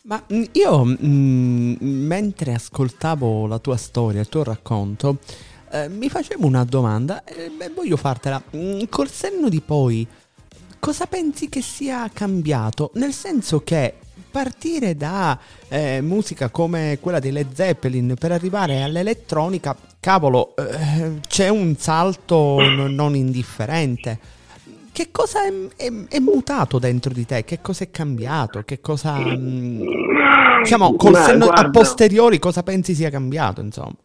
[0.06, 5.16] Ma mm, io mh, mm, mentre ascoltavo la tua storia, il tuo racconto,
[5.70, 8.42] eh, mi facevo una domanda e eh, voglio fartela.
[8.54, 10.06] Mm, col senno di poi,
[10.78, 12.90] cosa pensi che sia cambiato?
[12.94, 13.94] Nel senso che
[14.30, 15.38] partire da
[15.68, 22.60] eh, musica come quella dei Led Zeppelin per arrivare all'elettronica, cavolo, eh, c'è un salto
[22.60, 24.18] n- non indifferente.
[24.94, 27.42] Che cosa è, è, è, mutato dentro di te?
[27.42, 28.62] Che cosa è cambiato?
[28.64, 29.18] Che cosa...
[29.18, 29.82] Mh, mm,
[30.62, 33.96] diciamo, col senno guarda, a posteriori cosa pensi sia cambiato, insomma?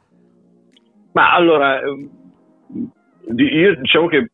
[1.11, 2.09] Ma allora, ehm,
[3.35, 4.31] io diciamo che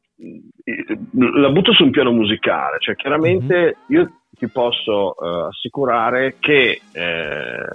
[0.64, 3.74] eh, la butto su un piano musicale, cioè chiaramente mm-hmm.
[3.88, 7.68] io ti posso uh, assicurare che eh,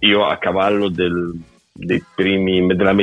[0.00, 1.40] io a cavallo del,
[1.72, 2.96] dei primi, della,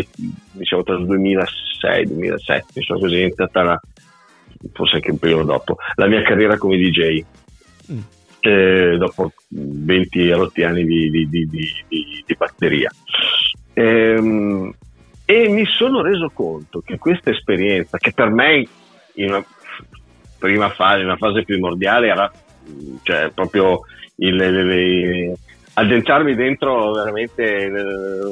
[0.51, 3.81] diciamo tra il 2006 e il 2007, diciamo così, è iniziata la,
[4.73, 7.23] forse anche un periodo dopo, la mia carriera come DJ.
[7.91, 7.99] Mm.
[8.41, 12.89] Eh, dopo 20 rotti anni di, di, di, di batteria.
[13.73, 14.73] Ehm,
[15.25, 18.67] e mi sono reso conto che questa esperienza, che per me
[19.15, 19.45] in una
[20.39, 22.31] prima fase, in una fase primordiale, era
[23.03, 23.81] cioè, proprio
[24.15, 25.33] il, il, il,
[25.73, 27.69] addentrarmi dentro veramente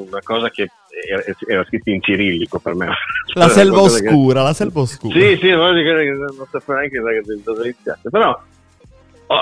[0.09, 0.69] una cosa che
[1.07, 2.89] era, era scritta in cirillico per me.
[3.33, 4.45] La selva oscura, che...
[4.47, 5.19] la selva oscura.
[5.19, 7.11] Sì, sì, non, non sapevo neanche da
[7.43, 7.99] dove iniziare.
[8.09, 8.41] Però
[9.29, 9.41] Oh,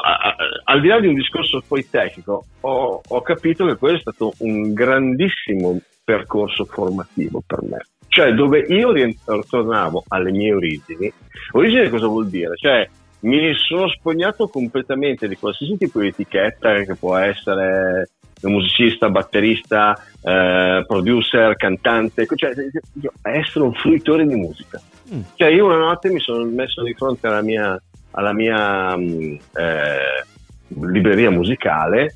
[0.63, 4.33] al di là di un discorso poi tecnico, ho, ho, capito che quello è stato
[4.39, 7.85] un grandissimo percorso formativo per me.
[8.07, 11.11] Cioè, dove io ritornavo alle mie origini,
[11.51, 12.55] origine cosa vuol dire?
[12.55, 12.89] Cioè,
[13.21, 18.09] mi sono spognato completamente di qualsiasi tipo di etichetta che può essere
[18.47, 22.53] un musicista, batterista, eh, producer, cantante, cioè
[23.01, 24.81] io essere un fruitore di musica.
[25.13, 25.21] Mm.
[25.36, 27.81] Cioè io una notte mi sono messo di fronte alla mia,
[28.12, 30.25] alla mia mm, eh,
[30.91, 32.15] libreria musicale,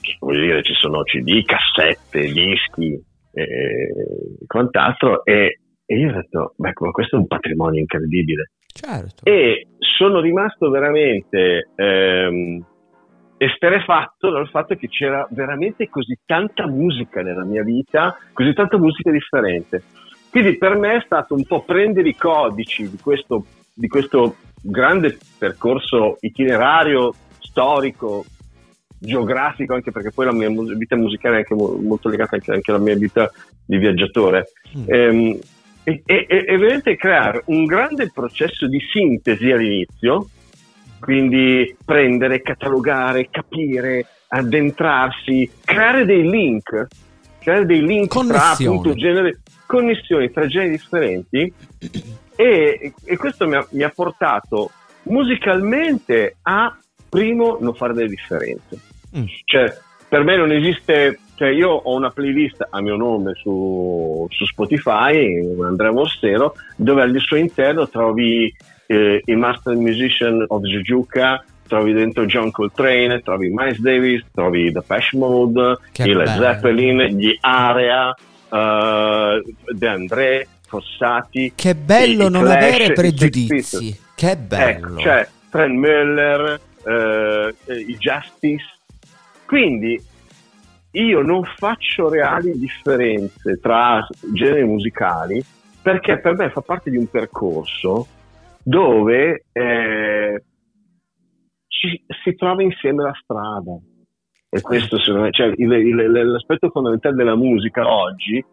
[0.00, 3.00] che voglio dire ci sono CD, cassette, dischi,
[3.34, 8.50] e quant'altro e, e, io ho detto, beh, questo è un patrimonio incredibile.
[8.66, 9.24] Certo.
[9.24, 12.64] E sono rimasto veramente ehm,
[13.44, 19.10] esterefatto dal fatto che c'era veramente così tanta musica nella mia vita, così tanta musica
[19.10, 19.82] differente.
[20.30, 25.18] Quindi per me è stato un po' prendere i codici di questo, di questo grande
[25.36, 28.24] percorso itinerario storico
[28.98, 32.80] geografico, anche perché poi la mia vita musicale è anche molto legata anche, anche alla
[32.80, 33.30] mia vita
[33.66, 34.52] di viaggiatore.
[34.76, 34.84] Mm.
[34.86, 35.38] Ehm,
[35.84, 40.28] e, e, e, veramente creare un grande processo di sintesi all'inizio,
[41.02, 46.86] quindi prendere, catalogare, capire, addentrarsi, creare dei link,
[47.40, 51.52] creare dei link tra appunto genere, connessioni tra generi differenti.
[52.36, 54.70] E, e questo mi ha, mi ha portato
[55.04, 58.78] musicalmente a primo non fare delle differenze.
[59.16, 59.24] Mm.
[59.44, 59.76] Cioè,
[60.08, 65.26] per me non esiste, cioè io ho una playlist a mio nome su, su Spotify,
[65.62, 68.54] Andrea Mostero, dove al suo interno trovi
[68.92, 74.82] eh, il Master Musician of Jujuka, trovi dentro John Coltrane, trovi Miles Davis, trovi The
[74.82, 76.42] Pesh Mode, che il bello.
[76.42, 81.52] Zeppelin, gli Area, uh, De André, Fossati.
[81.54, 83.98] Che bello non Clash, avere pregiudizi.
[84.14, 84.88] Che bello.
[84.88, 88.64] Ecco, cioè, Trent Miller, uh, i Justice,
[89.46, 90.00] quindi
[90.90, 95.42] io non faccio reali differenze tra generi musicali
[95.80, 98.06] perché per me fa parte di un percorso
[98.62, 100.42] dove eh,
[101.66, 103.78] ci, si trova insieme la strada.
[104.54, 108.44] E questo secondo me, cioè, il, il, l'aspetto fondamentale della musica oggi,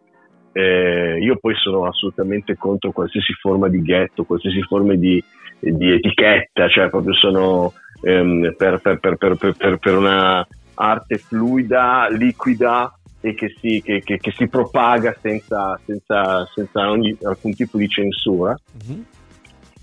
[0.52, 5.22] eh, io poi sono assolutamente contro qualsiasi forma di ghetto, qualsiasi forma di,
[5.58, 13.34] di etichetta, cioè proprio sono ehm, per, per, per, per, una arte fluida, liquida, e
[13.34, 18.56] che si, che, che, che si propaga senza, senza, senza ogni, alcun tipo di censura.
[18.82, 19.00] Mm-hmm.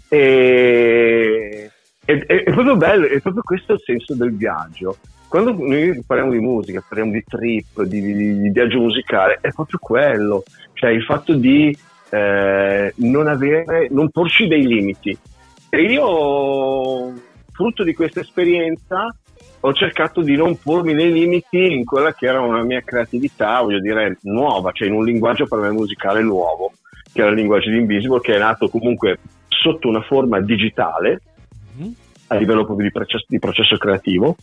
[0.10, 1.72] E,
[2.06, 4.98] è, è, proprio bello, è proprio questo il senso del viaggio.
[5.28, 9.78] Quando noi parliamo di musica, parliamo di trip, di, di, di viaggio musicale, è proprio
[9.80, 10.44] quello,
[10.74, 11.78] cioè il fatto di
[12.10, 15.18] eh, non avere, non porci dei limiti.
[15.70, 17.14] E io,
[17.52, 19.14] frutto di questa esperienza,
[19.60, 23.82] ho cercato di non pormi nei limiti in quella che era una mia creatività, voglio
[23.82, 26.72] dire, nuova, cioè in un linguaggio per me musicale nuovo,
[27.12, 29.20] che era il linguaggio di Invisible, che è nato comunque
[29.62, 31.22] sotto una forma digitale,
[31.78, 31.92] mm-hmm.
[32.28, 34.36] a livello proprio di processo, di processo creativo.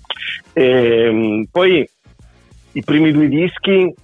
[0.52, 1.88] E, ehm, poi
[2.72, 3.94] i primi due dischi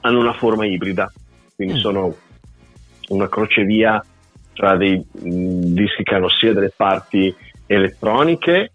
[0.00, 1.10] hanno una forma ibrida,
[1.54, 1.78] quindi mm.
[1.78, 2.16] sono
[3.08, 4.04] una crocevia
[4.52, 7.34] tra dei mh, dischi che hanno sia delle parti
[7.66, 8.72] elettroniche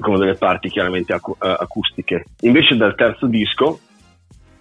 [0.00, 2.24] come delle parti chiaramente acu- uh, acustiche.
[2.40, 3.78] Invece dal terzo disco,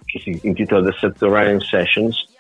[0.06, 2.35] che si intitola The Subterranean Sessions, mm-hmm.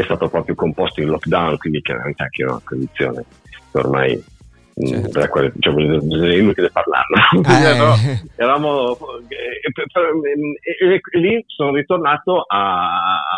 [0.00, 3.24] Che è stato proprio composto in lockdown, quindi chiaramente anche una condizione
[3.72, 5.08] ormai mm, certo.
[5.10, 7.18] per la quale diciamo, è inutile parlarne.
[7.40, 7.76] Eh.
[7.76, 7.94] no,
[8.36, 8.96] eravamo,
[9.28, 12.88] e, e, e, lì sono ritornato a,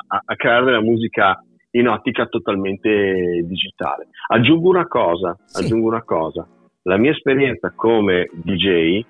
[0.08, 4.08] a, a creare della musica in ottica totalmente digitale.
[4.28, 5.64] Aggiungo una cosa, sì.
[5.64, 6.46] aggiungo una cosa
[6.82, 9.00] la mia esperienza come DJ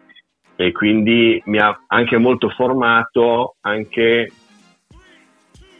[0.56, 4.30] e quindi mi ha anche molto formato anche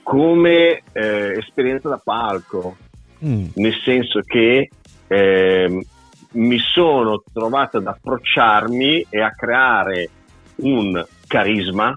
[0.03, 2.77] come eh, esperienza da palco,
[3.25, 3.47] mm.
[3.55, 4.69] nel senso che
[5.07, 5.87] eh,
[6.33, 10.09] mi sono trovato ad approcciarmi e a creare
[10.57, 11.97] un carisma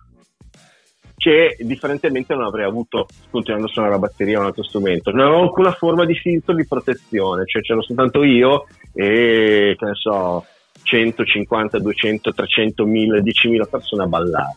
[1.17, 5.11] che differentemente non avrei avuto continuando a suonare la batteria o un altro strumento.
[5.11, 9.95] Non avevo alcuna forma di filtro di protezione, cioè c'ero soltanto io e che ne
[9.95, 10.45] so
[10.83, 14.55] 150, 200, 300, 1000, 10.000 persone a ballare.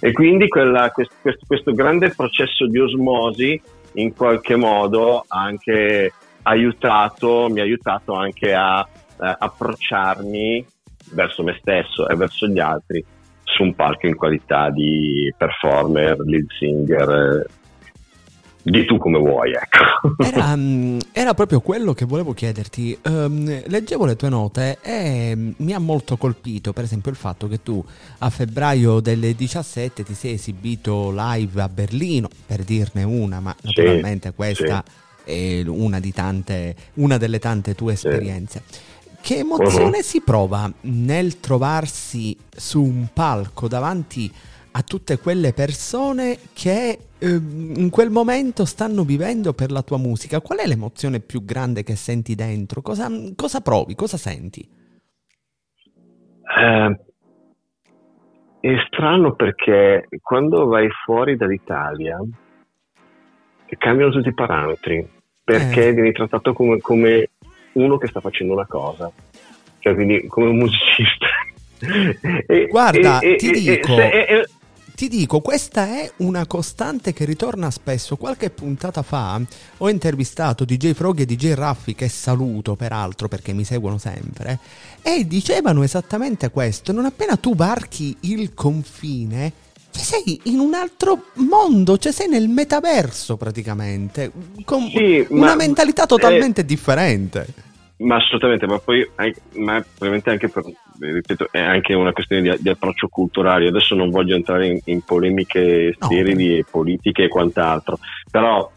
[0.00, 3.60] E quindi quella, questo, questo, questo, grande processo di osmosi
[3.94, 8.86] in qualche modo ha anche aiutato, mi ha aiutato anche a
[9.20, 10.66] eh, approcciarmi
[11.12, 13.04] verso me stesso e verso gli altri
[13.42, 17.46] su un palco in qualità di performer, lead singer,
[18.70, 20.22] di tu come vuoi, ecco.
[20.22, 22.98] Era, um, era, proprio quello che volevo chiederti.
[23.04, 27.62] Um, leggevo le tue note e mi ha molto colpito, per esempio, il fatto che
[27.62, 27.84] tu
[28.18, 34.28] a febbraio del 17 ti sei esibito live a Berlino, per dirne una, ma naturalmente
[34.28, 34.84] sì, questa
[35.24, 35.30] sì.
[35.30, 38.62] è una, tante, una, delle tante tue esperienze.
[38.66, 38.78] Sì.
[39.20, 40.02] Che emozione uh-huh.
[40.02, 47.90] si prova nel trovarsi su un palco davanti a tutte quelle persone che Ehm, in
[47.90, 52.34] quel momento stanno vivendo per la tua musica, qual è l'emozione più grande che senti
[52.34, 52.80] dentro?
[52.80, 53.94] Cosa, cosa provi?
[53.94, 54.66] Cosa senti?
[56.60, 57.00] Eh,
[58.60, 62.18] è strano perché quando vai fuori dall'Italia
[63.78, 65.06] cambiano tutti i parametri
[65.44, 65.92] perché eh.
[65.92, 67.30] vieni trattato come, come,
[67.72, 69.10] uno che sta facendo una cosa,
[69.78, 71.26] cioè quindi come un musicista.
[72.46, 73.94] e, Guarda, e, ti e, dico...
[73.94, 74.46] Se,
[74.98, 78.16] ti dico, questa è una costante che ritorna spesso.
[78.16, 79.40] Qualche puntata fa
[79.76, 84.58] ho intervistato DJ Frog e DJ Raffi, che saluto peraltro perché mi seguono sempre,
[85.00, 86.90] e dicevano esattamente questo.
[86.90, 89.52] Non appena tu varchi il confine,
[89.92, 94.32] cioè sei in un altro mondo, cioè sei nel metaverso praticamente,
[94.64, 97.67] con sì, una mentalità totalmente è, differente.
[97.98, 99.08] Ma assolutamente, ma poi
[99.54, 100.62] ma probabilmente anche per,
[101.00, 103.68] ripeto, è anche una questione di, di approccio culturale.
[103.68, 106.54] Adesso non voglio entrare in, in polemiche sterili no.
[106.58, 107.98] e politiche e quant'altro,
[108.30, 108.70] però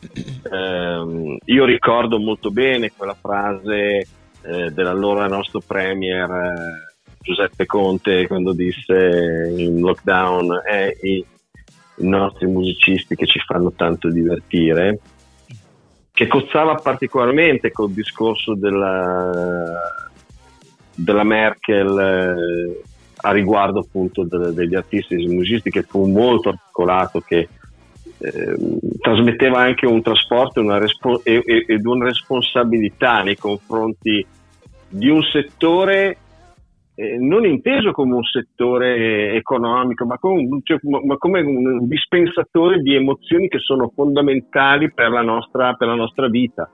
[0.51, 4.07] ehm, io ricordo molto bene quella frase
[4.43, 6.89] eh, dell'allora nostro premier eh,
[7.21, 11.25] Giuseppe Conte quando disse in lockdown eh, i,
[11.97, 14.99] i nostri musicisti che ci fanno tanto divertire
[16.13, 19.79] che cozzava particolarmente col discorso della,
[20.93, 22.81] della Merkel eh,
[23.23, 27.47] a riguardo appunto de, degli artisti e musicisti che fu molto articolato che
[28.17, 28.57] eh,
[28.99, 34.25] trasmetteva anche un trasporto una respo- ed una responsabilità nei confronti
[34.87, 36.17] di un settore
[36.95, 42.95] eh, non inteso come un settore economico, ma come, cioè, ma come, un dispensatore di
[42.95, 46.69] emozioni che sono fondamentali per la nostra, per la nostra vita.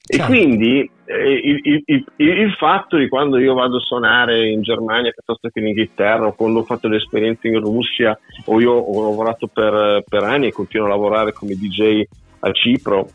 [0.00, 0.24] Certo.
[0.24, 5.10] E quindi eh, il, il, il, fatto di quando io vado a suonare in Germania
[5.10, 9.48] piuttosto che in Inghilterra, o quando ho fatto l'esperienza in Russia, o io ho lavorato
[9.48, 12.04] per, per anni e continuo a lavorare come DJ
[12.40, 13.08] a Cipro,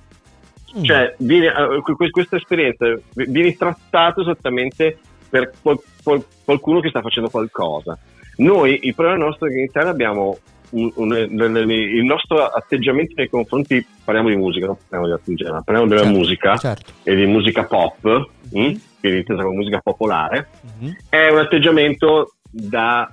[0.77, 0.83] mm.
[0.83, 1.81] cioè viene, uh,
[2.11, 4.99] questa esperienza viene trattata esattamente
[5.33, 7.97] per qual, qual, qualcuno che sta facendo qualcosa.
[8.37, 10.37] Noi, il problema nostro è che in Italia abbiamo
[10.69, 15.89] un, un, il nostro atteggiamento nei confronti, parliamo di musica, non parliamo di generale, parliamo
[15.89, 16.91] della certo, musica certo.
[17.01, 18.69] e di musica pop, mm-hmm.
[18.69, 20.93] mh, quindi intesa come musica popolare, mm-hmm.
[21.09, 23.11] è un atteggiamento da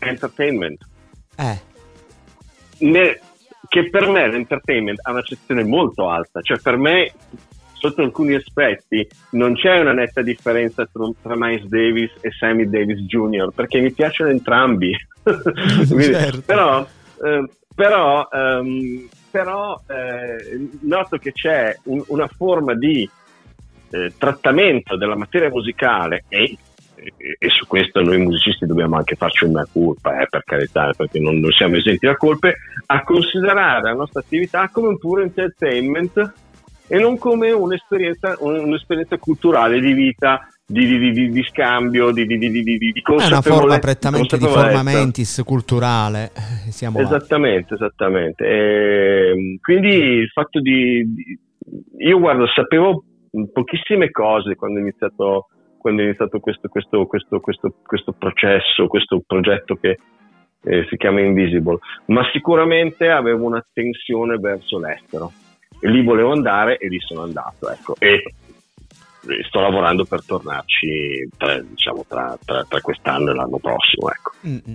[0.00, 0.86] entertainment.
[1.36, 1.60] Eh.
[2.80, 3.20] Ne,
[3.68, 7.10] che per me l'entertainment ha un'accezione molto alta, cioè per me
[7.88, 13.00] sotto alcuni aspetti non c'è una netta differenza tra, tra Miles Davis e Sammy Davis
[13.00, 13.50] Jr.
[13.54, 14.96] perché mi piacciono entrambi.
[15.22, 16.42] Quindi, certo.
[16.46, 16.86] Però,
[17.22, 23.08] eh, però, ehm, però eh, noto che c'è un, una forma di
[23.90, 26.56] eh, trattamento della materia musicale e,
[26.96, 31.38] e, su questo noi musicisti dobbiamo anche farci una colpa, eh, per carità, perché non,
[31.38, 32.54] non siamo esenti da colpe,
[32.86, 36.32] a considerare la nostra attività come un puro entertainment
[36.86, 42.38] e non come un'esperienza, un'esperienza culturale di vita, di, di, di, di scambio, di, di,
[42.38, 46.30] di, di, di È una forma prettamente di forma mentis culturale.
[46.34, 47.86] Eh, siamo esattamente, là.
[47.86, 48.44] esattamente.
[48.44, 51.04] E, ehm, quindi il fatto di,
[51.98, 53.04] Io guardo, sapevo
[53.52, 59.22] pochissime cose quando ho iniziato, quando ho iniziato questo, questo, questo, questo, questo processo, questo
[59.26, 59.98] progetto che
[60.66, 65.32] eh, si chiama Invisible, ma sicuramente avevo una tensione verso l'estero
[65.88, 67.70] lì volevo andare e lì sono andato.
[67.70, 67.94] Ecco.
[67.98, 68.22] E
[69.46, 74.10] sto lavorando per tornarci tra, diciamo, tra, tra, tra quest'anno e l'anno prossimo.
[74.10, 74.32] Ecco.
[74.46, 74.74] Mm-hmm.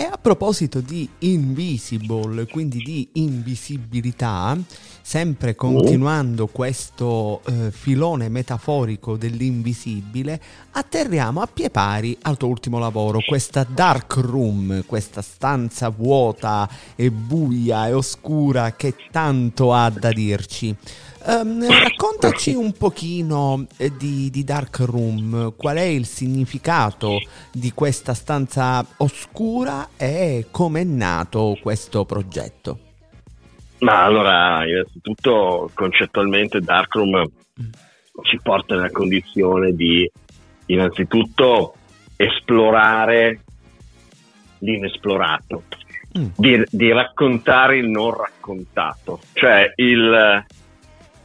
[0.00, 4.56] E a proposito di invisible, quindi di invisibilità,
[5.02, 10.40] sempre continuando questo eh, filone metaforico dell'invisibile,
[10.70, 17.10] atterriamo a pie pari al tuo ultimo lavoro, questa dark room, questa stanza vuota e
[17.10, 20.74] buia e oscura che tanto ha da dirci.
[21.22, 27.18] Um, raccontaci un pochino eh, di, di, Dark Room, qual è il significato
[27.52, 32.78] di questa stanza oscura e come è nato questo progetto?
[33.80, 37.22] Ma allora, innanzitutto concettualmente Dark Room
[38.22, 40.10] ci porta nella condizione di
[40.66, 41.74] innanzitutto
[42.16, 43.40] esplorare
[44.60, 45.64] l'inesplorato,
[46.18, 46.26] mm.
[46.34, 50.46] di, di raccontare il non raccontato, cioè il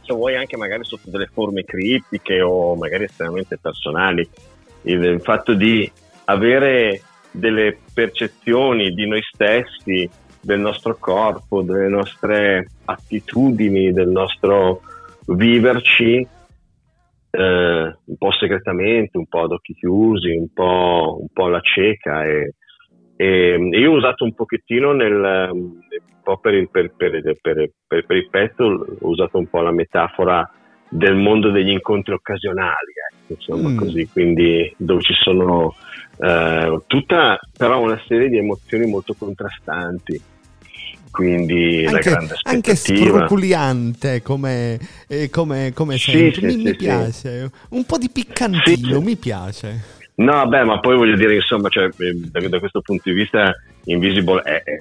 [0.06, 4.26] se vuoi anche magari sotto delle forme criptiche o magari estremamente personali,
[4.82, 5.90] il, il fatto di
[6.26, 7.02] avere
[7.32, 10.08] delle percezioni di noi stessi,
[10.40, 14.80] del nostro corpo, delle nostre attitudini, del nostro
[15.26, 16.26] viverci
[17.30, 22.24] eh, un po' segretamente, un po' ad occhi chiusi, un po', un po alla cieca
[22.24, 22.54] e,
[23.16, 25.80] e io ho usato un pochettino nel, un
[26.22, 30.48] po' per il, per, per, per, il pezzo, ho usato un po' la metafora
[30.88, 33.76] del mondo degli incontri occasionali, ecco, insomma mm.
[33.78, 35.74] così, quindi dove ci sono
[36.18, 40.20] eh, tutta però una serie di emozioni molto contrastanti.
[41.10, 46.58] Quindi anche, la grande anche scroculiante come, eh, come, come sì, sempre, sì, mi, sì,
[46.58, 50.04] mi piace, un po' di piccantino, mi piace.
[50.16, 53.54] No, beh, ma poi voglio dire, insomma, cioè, eh, da, da, questo punto di vista,
[53.84, 54.78] Invisible è, è,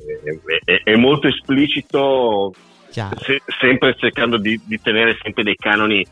[0.63, 2.53] è, è molto esplicito,
[2.89, 6.05] se, sempre cercando di, di, tenere sempre dei canoni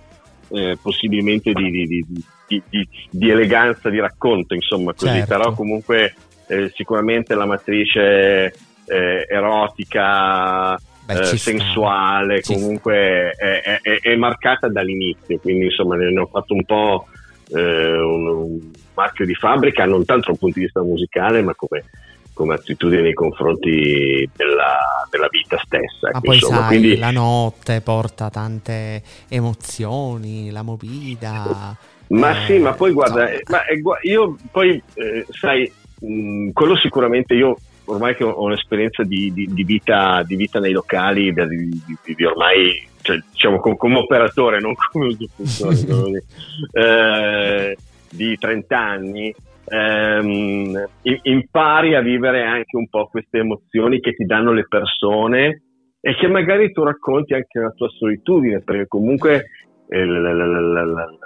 [0.50, 5.28] eh, possibilmente di, di, di, eleganza di racconto, insomma, così, certo.
[5.28, 6.16] però comunque
[6.48, 8.54] eh, sicuramente la matrice
[8.86, 10.78] eh, erotica.
[11.06, 17.08] Beh, eh, sensuale comunque è, è, marcata dall'inizio quindi insomma ne ho fatto un po'
[17.50, 21.86] eh, un, un, marchio di fabbrica, non tanto dal punto di vista musicale, ma come,
[22.34, 26.10] come attitudine nei confronti della, della vita stessa.
[26.12, 26.60] Ma poi insomma.
[26.60, 31.76] sai, Quindi, la notte porta tante emozioni, la movida.
[32.08, 36.78] Ma eh, sì, ma poi guarda, eh, ma, eh, io poi eh, sai, mh, quello
[36.78, 42.26] sicuramente io ormai che ho un'esperienza di, di, di, vita, di vita, nei locali, di
[42.26, 46.24] ormai cioè, diciamo come, come, operatore, non come usufruttore,
[46.72, 47.78] eh,
[48.10, 49.36] di 30 anni,
[49.66, 50.90] ehm,
[51.24, 55.64] impari a vivere anche un po' queste emozioni che ti danno le persone
[56.00, 59.46] e che magari tu racconti anche la tua solitudine, perché comunque
[59.88, 61.18] eh, nello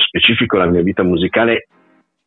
[0.00, 1.68] specifico la mia vita musicale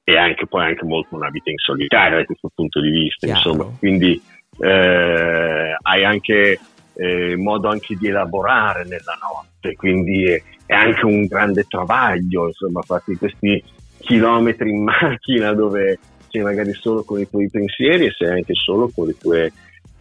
[0.04, 3.50] è anche poi anche molto una vita in solitaria da questo punto di vista, Chiaro.
[3.50, 4.20] insomma, quindi
[4.60, 6.60] eh, hai anche
[7.00, 12.82] eh, modo anche di elaborare nella notte, quindi è, è anche un grande travaglio, insomma,
[12.82, 13.64] fatti questi
[14.00, 15.98] chilometri in macchina dove
[16.30, 19.52] sei magari solo con i tuoi pensieri e sei anche solo con le tue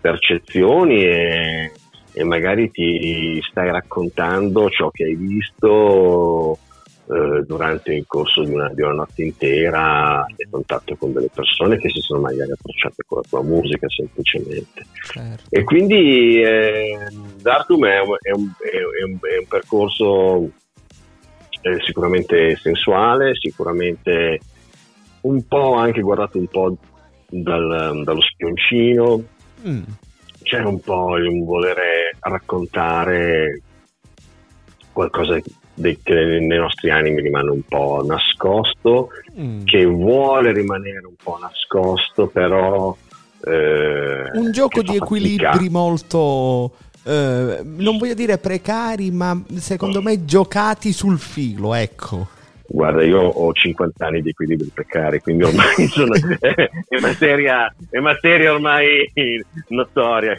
[0.01, 1.73] percezioni e,
[2.13, 6.59] e magari ti stai raccontando ciò che hai visto
[7.11, 11.79] eh, durante il corso di una, di una, notte intera e contatto con delle persone
[11.79, 14.85] che si sono magari approcciate con la tua musica semplicemente.
[15.11, 15.45] Certo.
[15.49, 16.99] E quindi eh,
[17.41, 20.51] Dartum è un, è, un, è, un, è un, percorso
[21.63, 24.39] eh, sicuramente sensuale, sicuramente
[25.23, 26.77] un po' anche guardato un po'
[27.27, 29.25] dal, dallo spioncino.
[29.67, 29.83] Mm.
[30.43, 33.63] C'è un po' un volere raccontare
[34.93, 35.41] qualcosa
[35.79, 39.09] de- che nei nostri animi rimane un po' nascosto,
[39.39, 39.65] mm.
[39.65, 42.97] che vuole rimanere un po' nascosto, però...
[43.45, 46.73] Eh, un gioco di equilibri molto...
[47.05, 52.37] Eh, non voglio dire precari, ma secondo me giocati sul filo, ecco.
[52.71, 58.53] Guarda, io ho 50 anni di equilibrio precari, quindi ormai sono, è, materia, è materia
[58.53, 59.11] ormai
[59.69, 60.39] notoria.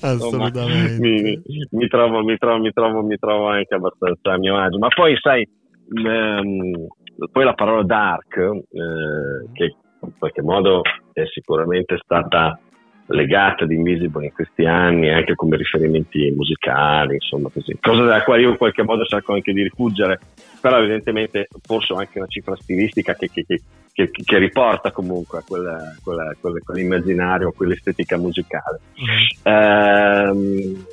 [0.00, 0.98] Assolutamente.
[1.00, 1.40] mi,
[1.70, 4.76] mi, trovo, mi, trovo, mi, trovo, mi trovo anche abbastanza a mio agio.
[4.78, 5.48] Ma poi, sai,
[5.88, 6.86] um,
[7.32, 10.82] poi la parola dark, eh, che in qualche modo
[11.14, 12.58] è sicuramente stata
[13.06, 17.76] legata ad Invisible in questi anni anche come riferimenti musicali, insomma così.
[17.80, 20.20] Cosa dalla quale io in qualche modo cerco anche di rifuggere,
[20.64, 25.94] però evidentemente forse anche una cifra stilistica che, che, che, che riporta comunque a quella,
[26.02, 28.80] quella, quella, quell'immaginario, quell'estetica musicale.
[28.98, 29.54] Mm-hmm.
[29.54, 30.86] Ehm,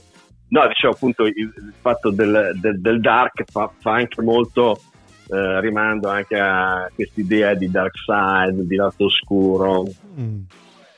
[0.50, 4.78] no, dicevo appunto il, il fatto del, del, del dark fa, fa, anche molto
[5.30, 9.86] eh, rimando anche a questa idea di dark side, di lato oscuro.
[10.20, 10.42] Mm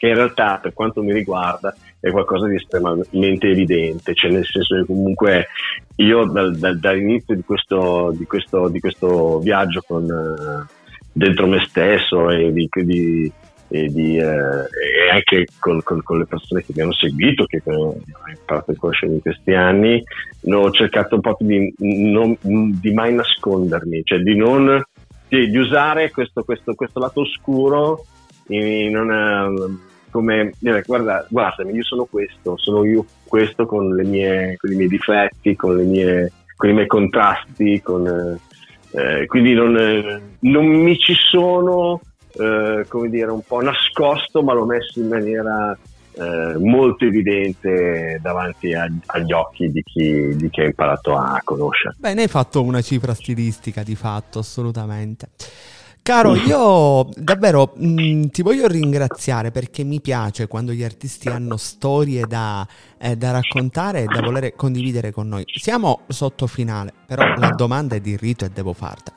[0.04, 4.76] che in realtà per quanto mi riguarda è qualcosa di estremamente evidente, cioè nel senso
[4.76, 5.48] che comunque
[5.96, 10.66] io dal, dal, dall'inizio di questo, di, questo, di questo, viaggio con, uh,
[11.10, 13.32] dentro me stesso e, di, di,
[13.70, 17.96] e, uh, e anche con, con, con, le persone che mi hanno seguito, che ho
[18.28, 20.04] imparato a conoscere in questi anni,
[20.50, 24.84] ho cercato un po' di, non, di mai nascondermi, cioè di non
[25.30, 28.04] di, usare questo, questo, lato oscuro
[28.48, 29.50] in una
[30.14, 34.88] come dire, guarda, guardami, io sono questo, sono io questo con, mie, con i miei
[34.88, 38.40] difetti, con, mie, con, i miei contrasti, con,
[38.92, 42.00] eh, quindi non, non, mi ci sono,
[42.34, 45.76] eh, come dire, un po' nascosto, ma l'ho messo in maniera
[46.14, 51.96] eh, molto evidente davanti a, agli occhi di chi, di chi ha imparato a conoscere.
[51.98, 55.30] Beh, ne hai fatto una cifra stilistica di fatto, assolutamente.
[56.04, 61.56] Caro, io davvero mh, mm, ti voglio ringraziare perché mi piace quando gli artisti hanno
[61.56, 65.46] storie da, eh, da, raccontare e da voler condividere con noi.
[65.48, 69.14] Siamo sotto finale, però la domanda è di rito e devo farla.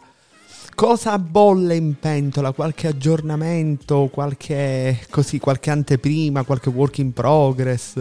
[0.76, 2.52] Cosa bolle in pentola?
[2.52, 7.94] Qualche aggiornamento, qualche, così, qualche anteprima, qualche work in progress?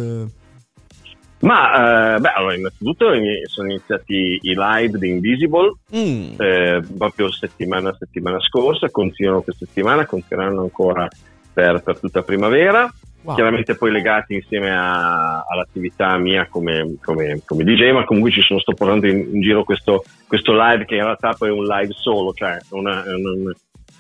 [1.40, 3.08] Ma eh, beh, allora, innanzitutto
[3.48, 6.34] sono iniziati i live di Invisible mm.
[6.38, 11.08] eh, proprio settimana, settimana scorsa, continuano questa settimana, continueranno ancora
[11.54, 12.92] per, per tutta primavera.
[13.22, 13.34] Wow.
[13.34, 18.60] Chiaramente poi legati insieme a, all'attività mia come, come, come, DJ, ma comunque ci sono,
[18.60, 21.92] sto portando in, in giro questo, questo, live che in realtà poi è un live
[21.94, 23.52] solo, cioè una, una,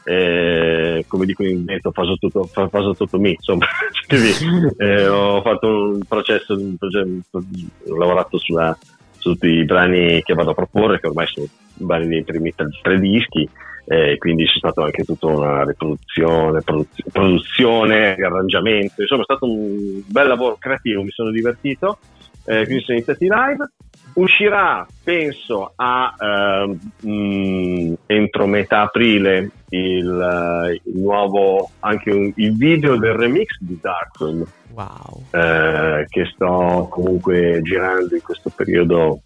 [0.06, 3.66] eh, come dico in detto, faso tutto, faso tutto me, insomma,
[4.08, 4.32] Quindi,
[4.78, 7.43] eh, ho fatto un processo, un progetto,
[7.89, 8.78] ho lavorato sulla,
[9.18, 12.99] su tutti i brani che vado a proporre, che ormai sono brani dei primi tre
[12.99, 13.49] dischi,
[13.88, 20.01] eh, quindi c'è stata anche tutta una riproduzione, produz- produzione, arrangiamento, insomma è stato un
[20.06, 21.97] bel lavoro creativo, mi sono divertito,
[22.45, 23.69] eh, quindi sono iniziati live
[24.15, 32.95] Uscirà, penso, a eh, mh, entro metà aprile il, il nuovo, anche un, il video
[32.95, 34.45] del remix di Darkroom.
[34.73, 35.21] Wow.
[35.31, 39.19] Eh, che sto comunque girando in questo periodo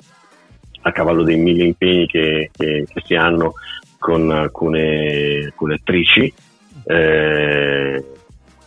[0.81, 3.53] a cavallo dei mille impegni che, che, che si hanno
[3.99, 6.33] con alcune, alcune attrici.
[6.83, 8.03] Eh,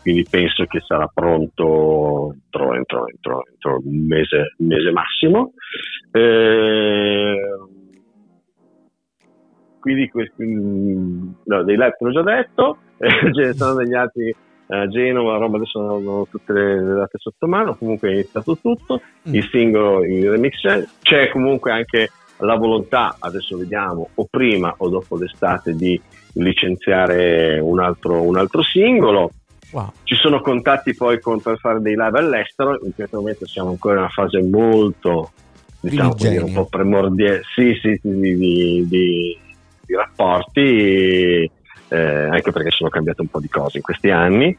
[0.03, 5.55] quindi penso che sarà pronto entro, entro, entro, entro un, mese, un, mese, massimo.
[6.11, 7.36] Eh,
[9.78, 14.34] quindi questi, no, dei live che ho già detto, eh, ce ne sono degli altri
[14.68, 19.03] a Genova, Roma, adesso non ho tutte le, date sotto mano, comunque è iniziato tutto,
[19.28, 19.34] mm.
[19.34, 24.88] il singolo, il remix c'è, c'è comunque anche la volontà, adesso vediamo, o prima o
[24.88, 26.00] dopo l'estate di
[26.34, 29.30] licenziare un altro, un altro singolo.
[29.73, 29.91] Wow.
[30.05, 33.95] Ci sono contatti poi con, per fare dei live all'estero, in questo momento siamo ancora
[33.95, 35.33] in una fase molto,
[35.81, 39.39] diciamo così, un po' primordiale, sì, sì, di, di, di,
[39.81, 41.51] di rapporti,
[41.89, 44.57] eh, anche perché sono cambiate un po' di cose in questi anni,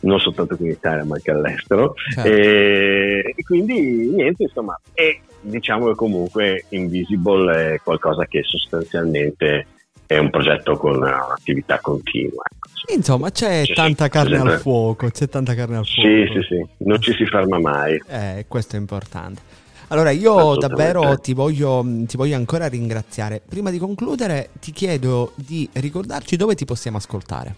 [0.00, 1.94] non soltanto qui in Italia ma anche all'estero.
[2.12, 2.28] Certo.
[2.28, 9.66] E, e, quindi niente, insomma, e diciamo che comunque Invisible è qualcosa che sostanzialmente
[10.06, 12.42] è un progetto con un'attività continua.
[12.44, 12.94] Ecco.
[12.94, 14.54] Insomma, c'è, c'è tanta carne sempre...
[14.54, 16.08] al fuoco, c'è tanta carne al fuoco.
[16.08, 18.00] Sì, sì, sì, non ci si ferma mai.
[18.08, 19.64] Eh, questo è importante.
[19.88, 23.40] Allora, io davvero ti voglio, ti voglio, ancora ringraziare.
[23.48, 27.54] Prima di concludere, ti chiedo di ricordarci dove ti possiamo ascoltare.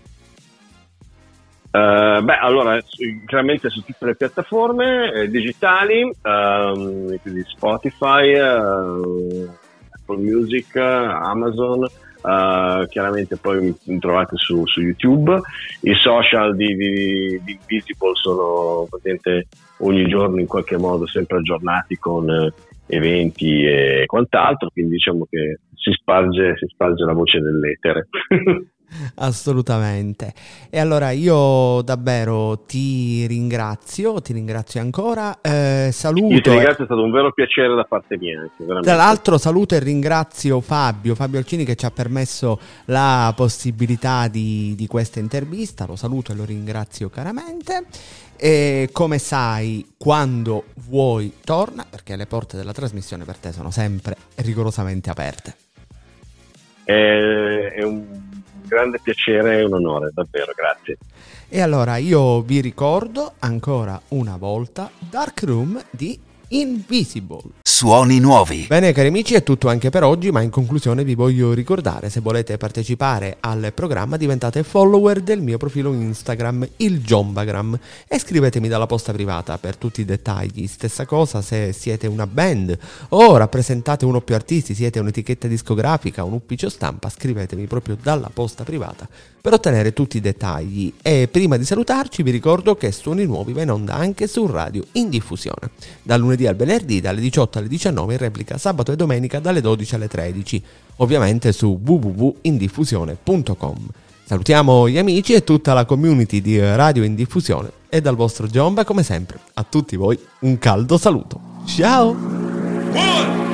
[1.70, 2.78] Uh, beh, allora,
[3.26, 9.48] chiaramente su tutte le piattaforme eh, digitali, um, quindi Spotify, uh,
[9.90, 11.86] Apple Music, Amazon,
[12.22, 15.40] uh, chiaramente poi mi trovate su, su, YouTube.
[15.82, 19.48] I social di, di, di Invisible sono praticamente
[19.78, 22.52] ogni giorno in qualche modo sempre aggiornati con eh,
[22.86, 28.08] eventi e quant'altro, quindi diciamo che si sparge, si sparge la voce dell'etere.
[29.16, 30.32] Assolutamente.
[30.70, 35.40] E allora io davvero ti ringrazio, ti ringrazio ancora.
[35.40, 36.34] Eh, saluto.
[36.34, 38.40] Io ti ringrazio, è stato un vero piacere da parte mia.
[38.40, 44.28] Anche, Tra l'altro saluto e ringrazio Fabio, Fabio Alcini che ci ha permesso la possibilità
[44.28, 45.86] di, di questa intervista.
[45.86, 47.86] Lo saluto e lo ringrazio caramente.
[48.40, 54.16] E come sai, quando vuoi torna, perché le porte della trasmissione per te sono sempre
[54.36, 55.56] rigorosamente aperte.
[56.84, 58.06] È, è un
[58.68, 60.98] grande piacere e un onore, davvero, grazie.
[61.48, 66.20] E allora io vi ricordo ancora una volta Dark Room di
[66.50, 67.42] Invisible.
[67.62, 68.64] Suoni nuovi.
[68.66, 72.20] Bene cari amici è tutto anche per oggi, ma in conclusione vi voglio ricordare se
[72.20, 78.86] volete partecipare al programma diventate follower del mio profilo Instagram, il Jombagram, e scrivetemi dalla
[78.86, 80.66] posta privata per tutti i dettagli.
[80.66, 82.78] Stessa cosa se siete una band
[83.10, 88.30] o rappresentate uno o più artisti, siete un'etichetta discografica, un ufficio stampa, scrivetemi proprio dalla
[88.32, 89.06] posta privata
[89.48, 90.92] per ottenere tutti i dettagli.
[91.00, 94.84] E prima di salutarci vi ricordo che Suoni Nuovi va in onda anche su radio
[94.92, 95.70] in diffusione,
[96.02, 99.94] dal lunedì al venerdì dalle 18 alle 19 in replica sabato e domenica dalle 12
[99.94, 100.62] alle 13,
[100.96, 103.88] ovviamente su www.indiffusione.com.
[104.24, 108.84] Salutiamo gli amici e tutta la community di Radio in Diffusione e dal vostro Giomba
[108.84, 111.40] come sempre a tutti voi un caldo saluto.
[111.64, 112.08] Ciao!
[112.92, 113.52] One,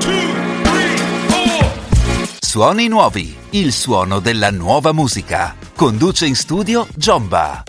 [2.55, 5.57] Suoni nuovi, il suono della nuova musica.
[5.75, 7.65] Conduce in studio Giomba.